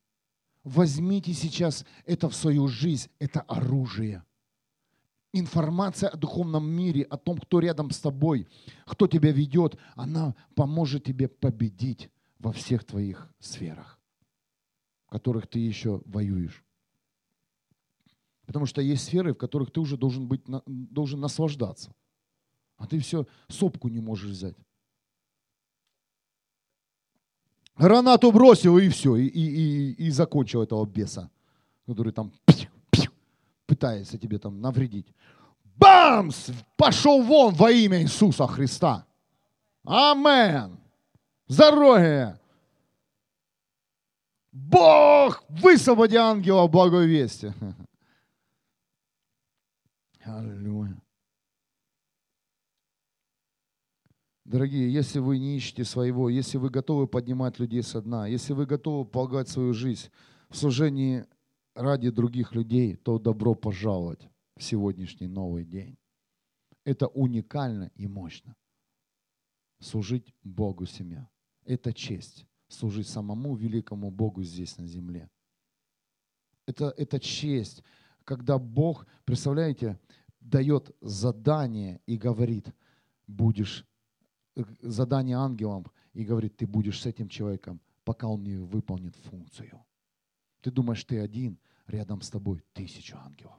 [0.65, 4.25] Возьмите сейчас это в свою жизнь, это оружие
[5.33, 8.49] информация о духовном мире, о том, кто рядом с тобой,
[8.85, 14.01] кто тебя ведет, она поможет тебе победить во всех твоих сферах,
[15.07, 16.65] в которых ты еще воюешь.
[18.47, 21.95] Потому что есть сферы, в которых ты уже должен, быть, должен наслаждаться.
[22.77, 24.57] А ты все сопку не можешь взять.
[27.77, 31.31] Гранату бросил и все, и, и, и, и закончил этого беса,
[31.87, 32.33] который там
[33.71, 35.15] пытается тебе там навредить.
[35.77, 36.51] Бамс!
[36.77, 39.07] Пошел вон во имя Иисуса Христа.
[39.85, 40.81] Амен.
[41.47, 42.41] Здоровье.
[44.51, 47.53] Бог, высвободи ангела благой вести.
[50.25, 51.01] Аллилуйя.
[54.45, 58.67] Дорогие, если вы не ищете своего, если вы готовы поднимать людей со дна, если вы
[58.67, 60.11] готовы полагать свою жизнь
[60.49, 61.25] в служении
[61.75, 65.97] ради других людей, то добро пожаловать в сегодняшний новый день.
[66.85, 68.57] Это уникально и мощно.
[69.81, 71.29] Служить Богу семья.
[71.65, 72.47] Это честь.
[72.69, 75.29] Служить самому великому Богу здесь на земле.
[76.67, 77.83] Это, это честь,
[78.25, 79.99] когда Бог, представляете,
[80.41, 82.73] дает задание и говорит,
[83.27, 83.85] будешь
[84.57, 89.85] Э, задание ангелам и говорит, ты будешь с этим человеком, пока он не выполнит функцию.
[90.61, 93.57] Ты думаешь, ты один, рядом с тобой тысячу ангелов.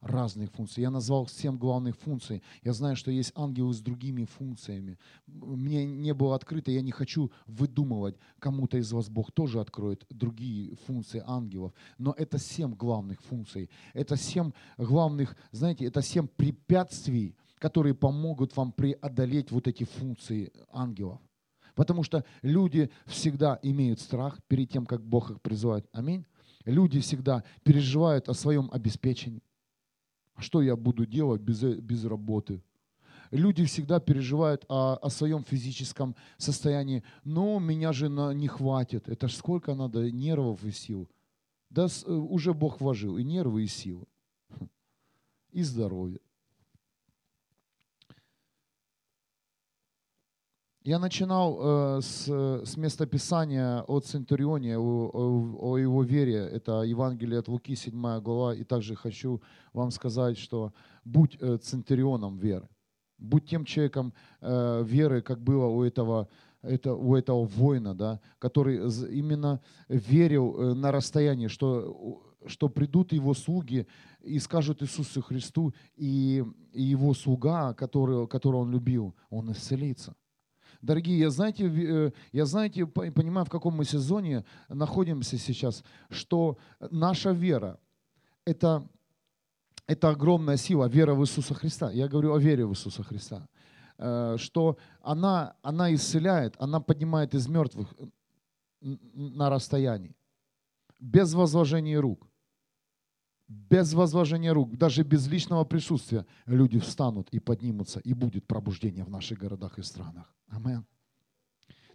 [0.00, 0.82] Разных функций.
[0.82, 2.42] Я назвал семь главных функций.
[2.62, 4.98] Я знаю, что есть ангелы с другими функциями.
[5.26, 8.16] Мне не было открыто, я не хочу выдумывать.
[8.38, 11.72] Кому-то из вас Бог тоже откроет другие функции ангелов.
[11.98, 13.70] Но это семь главных функций.
[13.94, 21.20] Это семь главных, знаете, это семь препятствий, которые помогут вам преодолеть вот эти функции ангелов.
[21.76, 25.86] Потому что люди всегда имеют страх перед тем, как Бог их призывает.
[25.92, 26.24] Аминь.
[26.64, 29.42] Люди всегда переживают о своем обеспечении.
[30.34, 32.62] А что я буду делать без, без работы?
[33.30, 37.04] Люди всегда переживают о, о своем физическом состоянии.
[37.24, 39.08] Но меня же на, не хватит.
[39.08, 41.10] Это ж сколько надо нервов и сил.
[41.68, 44.06] Да с, уже Бог вложил и нервы, и силы.
[45.52, 46.20] И здоровье.
[50.86, 52.28] Я начинал э, с,
[52.64, 56.36] с места Писания о Центурионе, о, о, о его вере.
[56.36, 58.54] Это Евангелие от Луки, 7 глава.
[58.54, 60.72] И также хочу вам сказать, что
[61.04, 62.68] будь э, Центурионом веры.
[63.18, 66.28] Будь тем человеком э, веры, как было у этого,
[66.62, 68.76] это, у этого воина, да, который
[69.10, 73.88] именно верил э, на расстоянии, что что придут его слуги
[74.20, 80.14] и скажут Иисусу Христу, и, и его слуга, который, которого он любил, он исцелится.
[80.82, 86.58] Дорогие, я знаете, э, я знаете, понимаю, в каком мы сезоне находимся сейчас, что
[86.90, 87.78] наша вера–
[88.44, 88.88] это,
[89.86, 91.90] это огромная сила, вера в Иисуса Христа.
[91.90, 93.48] Я говорю о вере в Иисуса Христа.
[93.98, 97.94] Э, что она, она исцеляет, она поднимает из мертвых
[98.80, 100.14] на расстоянии,
[101.00, 102.28] без возложения рук
[103.48, 109.10] без возложения рук, даже без личного присутствия, люди встанут и поднимутся, и будет пробуждение в
[109.10, 110.35] наших городах и странах.
[110.48, 110.86] Амен.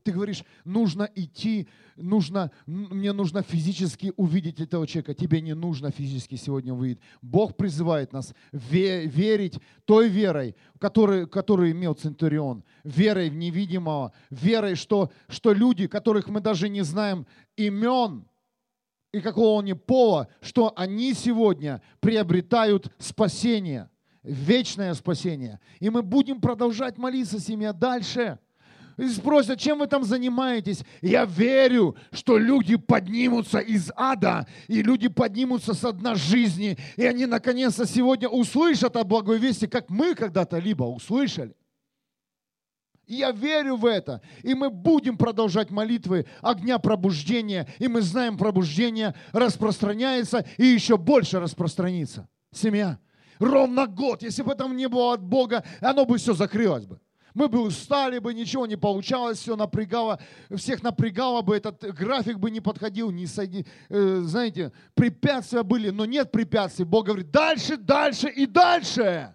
[0.03, 5.13] Ты говоришь, нужно идти, нужно, мне нужно физически увидеть этого человека.
[5.13, 6.99] Тебе не нужно физически сегодня увидеть.
[7.21, 12.63] Бог призывает нас верить той верой, которую, которую имел Центурион.
[12.83, 14.11] Верой в невидимого.
[14.31, 18.25] Верой, что, что люди, которых мы даже не знаем имен,
[19.13, 23.90] и какого они пола, что они сегодня приобретают спасение,
[24.23, 25.59] вечное спасение.
[25.79, 28.39] И мы будем продолжать молиться, семья, дальше.
[28.97, 30.83] И спросят, чем вы там занимаетесь?
[31.01, 37.25] Я верю, что люди поднимутся из ада, и люди поднимутся с дна жизни, и они
[37.25, 41.55] наконец-то сегодня услышат о благой вести, как мы когда-то либо услышали.
[43.07, 44.21] Я верю в это.
[44.41, 47.67] И мы будем продолжать молитвы огня пробуждения.
[47.77, 52.29] И мы знаем, пробуждение распространяется и еще больше распространится.
[52.53, 52.99] Семья.
[53.41, 54.21] Ровно год.
[54.21, 56.99] Если бы там не было от Бога, оно бы все закрылось бы.
[57.33, 60.19] Мы бы устали бы, ничего не получалось, все напрягало,
[60.53, 66.05] всех напрягало бы, этот график бы не подходил, не сойди, э, знаете, препятствия были, но
[66.05, 66.85] нет препятствий.
[66.85, 69.33] Бог говорит, дальше, дальше и дальше.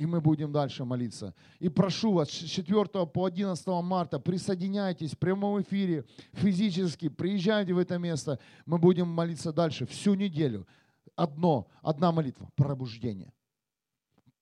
[0.00, 1.34] И мы будем дальше молиться.
[1.58, 7.78] И прошу вас, с 4 по 11 марта присоединяйтесь в прямом эфире физически, приезжайте в
[7.78, 8.38] это место.
[8.66, 10.66] Мы будем молиться дальше всю неделю.
[11.16, 13.32] Одно, одна молитва– пробуждение.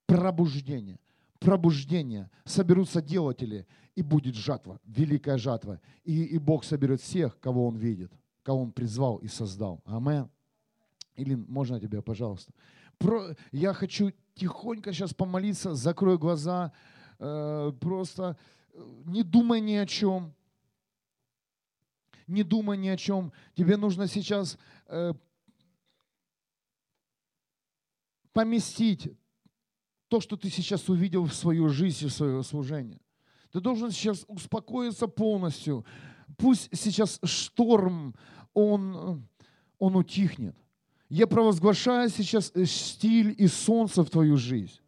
[0.06, 0.98] Пробуждение.
[1.38, 2.30] Пробуждение.
[2.44, 3.66] Соберутся делатели,
[3.98, 5.80] и будет жатва, великая жатва.
[6.04, 8.12] И, и Бог соберет всех, кого Он видит,
[8.44, 9.82] кого Он призвал и создал.
[9.84, 10.30] Амин.
[11.16, 12.52] Или можно тебя, пожалуйста?
[12.98, 16.72] Про, я хочу тихонько сейчас помолиться, закрой глаза,
[17.18, 18.36] э, просто
[18.72, 20.32] э, не думай ни о чем.
[22.28, 23.32] Не думай ни о чем.
[23.56, 25.12] Тебе нужно сейчас э,
[28.38, 29.10] поместить
[30.06, 33.00] то, что ты сейчас увидел в свою жизнь и в свое служение.
[33.50, 35.84] Ты должен сейчас успокоиться полностью.
[36.36, 38.14] Пусть сейчас шторм,
[38.54, 39.26] он,
[39.80, 40.54] он утихнет.
[41.08, 44.78] Я провозглашаю сейчас э, стиль и солнце в твою жизнь,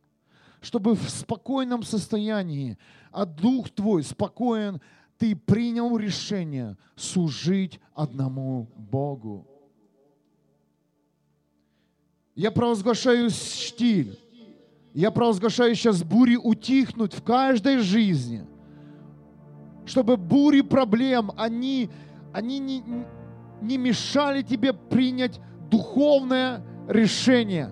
[0.60, 2.78] чтобы в спокойном состоянии,
[3.10, 4.80] а дух твой спокоен,
[5.18, 9.49] ты принял решение служить одному Богу.
[12.40, 14.18] Я провозглашаю стиль.
[14.94, 18.46] Я провозглашаю сейчас бури утихнуть в каждой жизни.
[19.84, 21.90] Чтобы бури проблем, они,
[22.32, 22.82] они не,
[23.60, 25.38] не мешали тебе принять
[25.70, 27.68] духовное решение,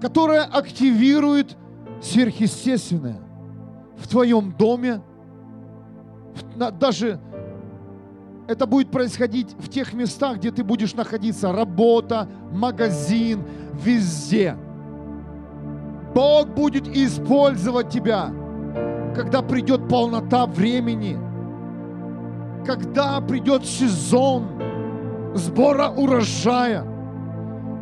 [0.00, 1.56] которое активирует
[2.02, 3.20] сверхъестественное
[3.96, 5.02] в твоем доме,
[6.80, 7.20] даже
[8.50, 11.52] это будет происходить в тех местах, где ты будешь находиться.
[11.52, 13.44] Работа, магазин,
[13.74, 14.56] везде.
[16.12, 18.32] Бог будет использовать тебя,
[19.14, 21.16] когда придет полнота времени,
[22.66, 24.48] когда придет сезон
[25.34, 26.84] сбора урожая.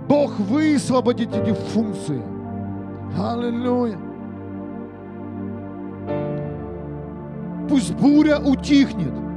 [0.07, 2.23] Бог высвободит эти функции.
[3.19, 3.99] Аллилуйя.
[7.71, 9.15] Пусть буря утихнет–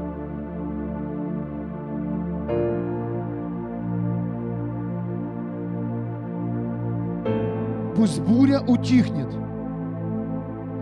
[7.95, 9.27] Пусть буря утихнет.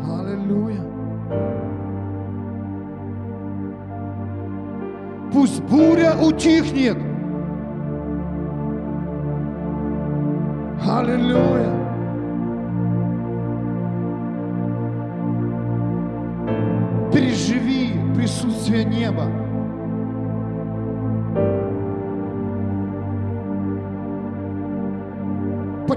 [0.04, 0.82] Аллилуйя.
[5.34, 6.98] Пусть буря утихнет.
[10.88, 11.80] Аллилуйя.
[17.12, 19.49] Переживи присутствие неба.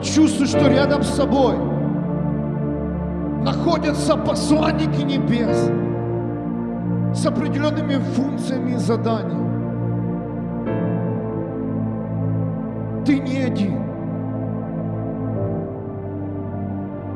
[0.03, 1.55] Почувствуй, что рядом с собой
[3.45, 5.71] находятся посланники небес
[7.17, 9.53] с определенными функциями и заданиями.
[13.05, 13.79] Ты не один.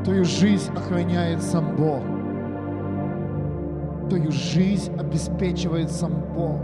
[0.05, 2.01] Твою жизнь охраняет сам Бог.
[4.07, 6.61] Твою жизнь обеспечивает сам Бог.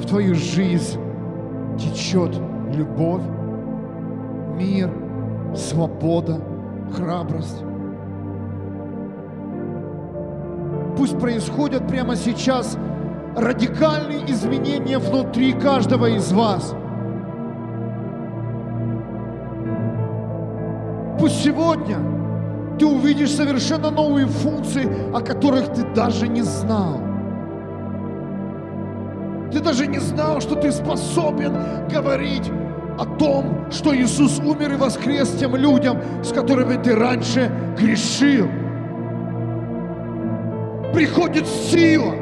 [0.00, 1.00] В твою жизнь
[1.78, 2.36] течет
[2.72, 3.22] любовь,
[4.56, 4.90] мир,
[5.54, 6.40] свобода,
[6.94, 7.62] храбрость.
[10.96, 12.76] Пусть происходят прямо сейчас
[13.36, 16.74] радикальные изменения внутри каждого из вас.
[21.20, 21.98] Пусть сегодня
[22.78, 27.07] ты увидишь совершенно новые функции, о которых ты даже не знал.
[29.52, 31.54] Ты даже не знал, что ты способен
[31.90, 32.50] говорить
[32.98, 38.48] о том, что Иисус умер и воскрес тем людям, с которыми ты раньше грешил.
[40.92, 42.12] Приходит сила,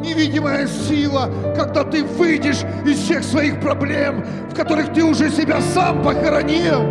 [0.00, 6.02] невидимая сила, когда ты выйдешь из всех своих проблем, в которых ты уже себя сам
[6.02, 6.82] похоронил.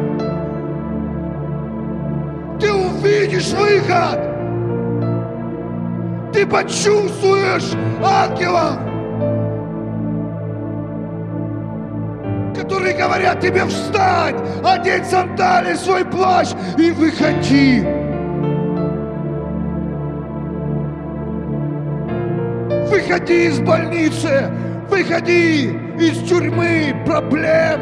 [2.59, 4.30] Ты увидишь выход
[6.33, 7.71] ты почувствуешь
[8.03, 8.77] ангелов,
[12.55, 17.83] которые говорят тебе встань, одеть сандали, свой плащ и выходи.
[22.89, 24.49] Выходи из больницы,
[24.89, 27.79] выходи из тюрьмы, проблем,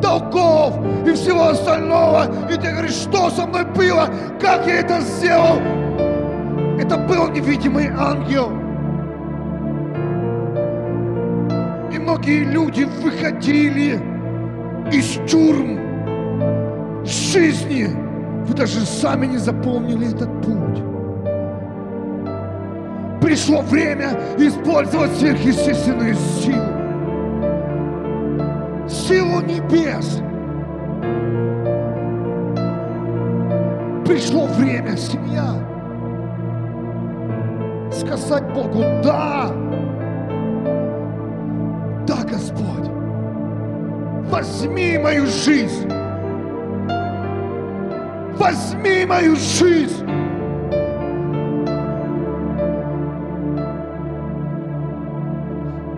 [0.00, 0.74] долгов
[1.06, 2.26] и всего остального.
[2.50, 4.08] И ты говоришь, что со мной было,
[4.40, 5.85] как я это сделал.
[6.78, 8.50] Это был невидимый ангел.
[11.90, 13.98] И многие люди выходили
[14.92, 15.78] из тюрьм
[17.04, 17.88] жизни.
[18.44, 20.82] Вы даже сами не запомнили этот путь.
[23.20, 26.76] Пришло время использовать сверхъестественную силу.
[28.88, 30.20] Силу небес.
[34.06, 35.54] Пришло время, семья,
[37.96, 39.50] сказать Богу, да,
[42.06, 42.88] да, Господь,
[44.30, 45.88] возьми мою жизнь,
[48.36, 50.06] возьми мою жизнь.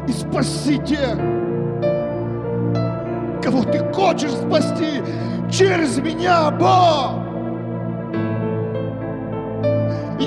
[0.06, 1.16] И спаси тех,
[3.42, 5.02] кого ты хочешь спасти
[5.50, 7.17] через меня, Бог.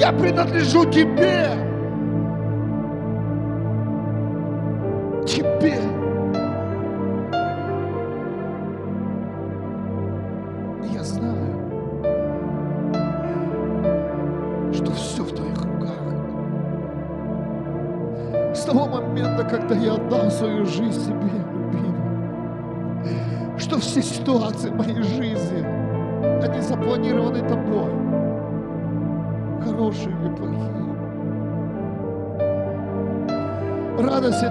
[0.02, 1.71] Я принадлежу тебе.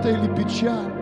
[0.00, 0.99] Это или печаль.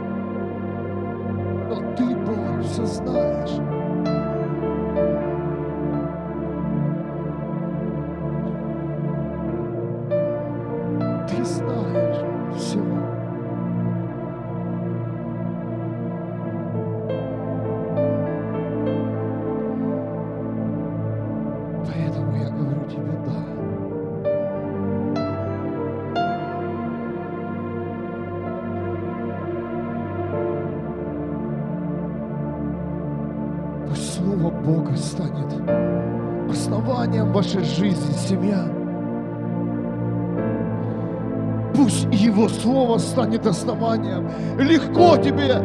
[43.18, 44.30] Станет основанием.
[44.58, 45.60] Легко тебе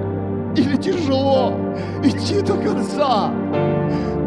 [0.56, 1.54] или тяжело
[2.04, 3.32] идти до конца.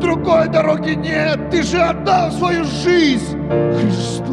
[0.01, 1.51] Другой дороги нет.
[1.51, 4.33] Ты же отдал свою жизнь Христу.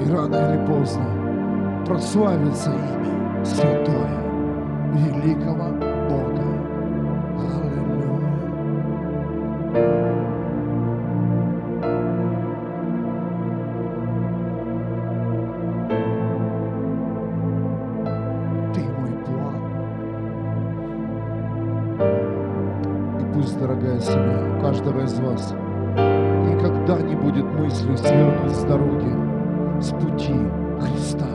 [0.00, 1.04] И рано или поздно
[1.84, 4.16] прославится имя святое
[4.94, 5.75] великого
[23.86, 25.52] дорогая семья, у каждого из вас
[26.50, 30.34] никогда не будет мысли свернуть с дороги, с пути
[30.80, 31.26] Христа.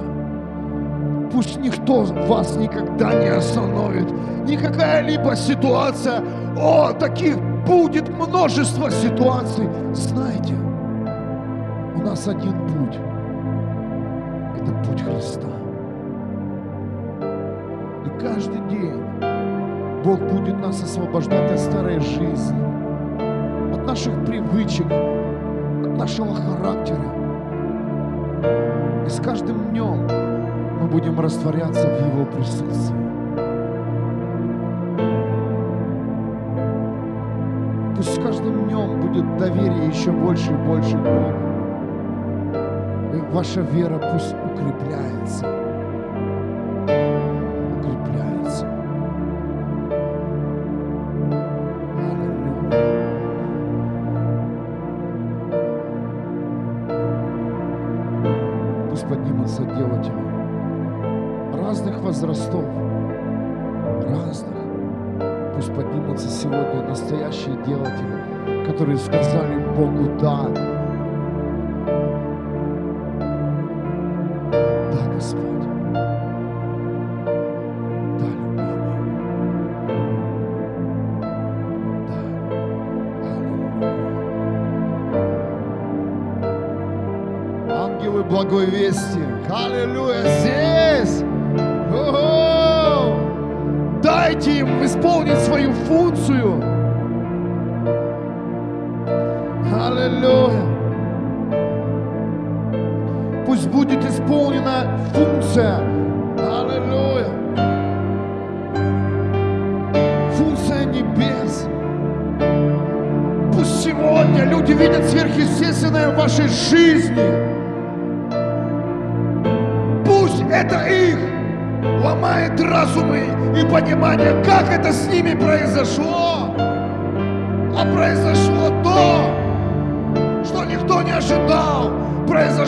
[1.31, 4.11] Пусть никто вас никогда не остановит,
[4.45, 6.21] никакая либо ситуация.
[6.57, 9.69] О, таких будет множество ситуаций.
[9.93, 10.53] Знаете,
[11.95, 12.99] у нас один путь.
[14.57, 15.47] Это путь Христа.
[18.05, 19.10] И каждый день
[20.03, 22.59] Бог будет нас освобождать от старой жизни,
[23.71, 27.05] от наших привычек, от нашего характера.
[29.05, 30.07] И с каждым днем
[30.79, 32.97] мы будем растворяться в Его присутствии.
[37.95, 41.35] Пусть с каждым днем будет доверие еще больше и больше к Богу.
[43.13, 45.60] И ваша вера пусть укрепляется.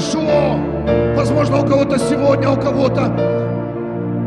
[0.04, 0.60] Произошло.
[1.16, 3.04] Возможно, у кого-то сегодня, у кого-то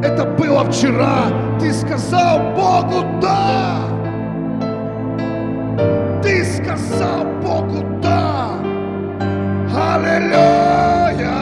[0.02, 1.24] это было вчера.
[1.60, 3.78] Ты сказал Богу «да».
[6.22, 8.52] Ты сказал Богу «да».
[9.76, 11.36] Аллилуйя.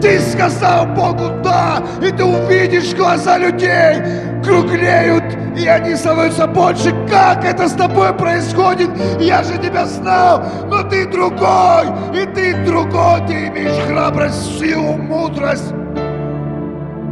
[0.00, 3.96] Ты сказал Богу «да», и ты увидишь глаза людей
[4.42, 5.21] круглеют,
[5.62, 6.92] и они становятся больше.
[7.08, 8.90] Как это с тобой происходит?
[9.20, 13.20] Я же тебя знал, но ты другой, и ты другой.
[13.26, 15.72] Ты имеешь храбрость, силу, мудрость.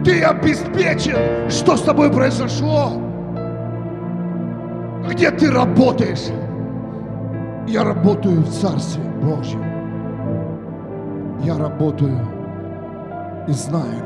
[0.05, 1.51] Ты обеспечен.
[1.51, 3.01] Что с тобой произошло?
[5.09, 6.29] Где ты работаешь?
[7.67, 9.65] Я работаю в Царстве Божьем.
[11.45, 12.19] Я работаю
[13.47, 14.05] и знаю,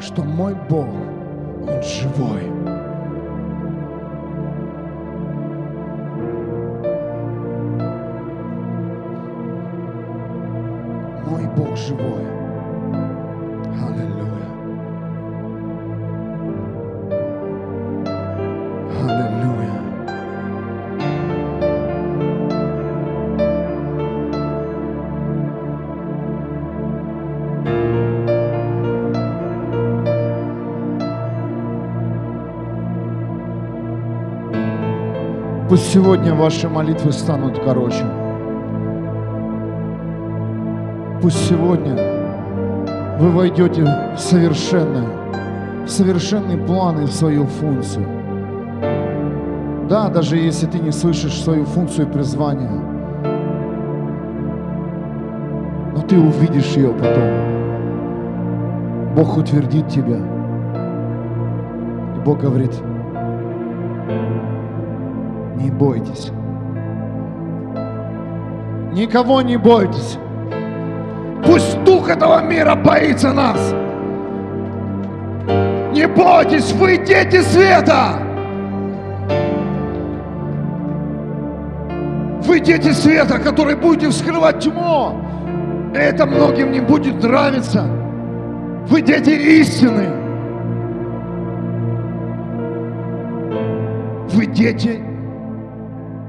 [0.00, 0.88] что мой Бог,
[1.66, 2.61] Он живой.
[11.72, 12.26] Бог живой.
[13.82, 14.46] Аллилуйя.
[19.00, 19.72] Аллилуйя.
[35.70, 38.21] Пусть сегодня ваши молитвы станут короче.
[41.22, 41.94] Пусть сегодня
[43.20, 45.06] вы войдете в совершенное,
[45.86, 48.04] в совершенный план и в свою функцию.
[49.88, 52.72] Да, даже если ты не слышишь свою функцию и призвание,
[55.94, 57.22] но ты увидишь ее потом.
[59.14, 60.18] Бог утвердит тебя.
[62.16, 62.74] И Бог говорит,
[65.54, 66.32] не бойтесь.
[68.92, 70.18] Никого не бойтесь.
[71.44, 73.72] Пусть дух этого мира боится нас.
[75.92, 78.22] Не бойтесь, вы дети света.
[82.44, 85.20] Вы дети света, которые будете вскрывать тьму.
[85.94, 87.82] Это многим не будет нравиться.
[88.88, 90.08] Вы дети истины.
[94.30, 95.00] Вы дети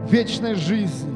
[0.10, 1.13] вечной жизни.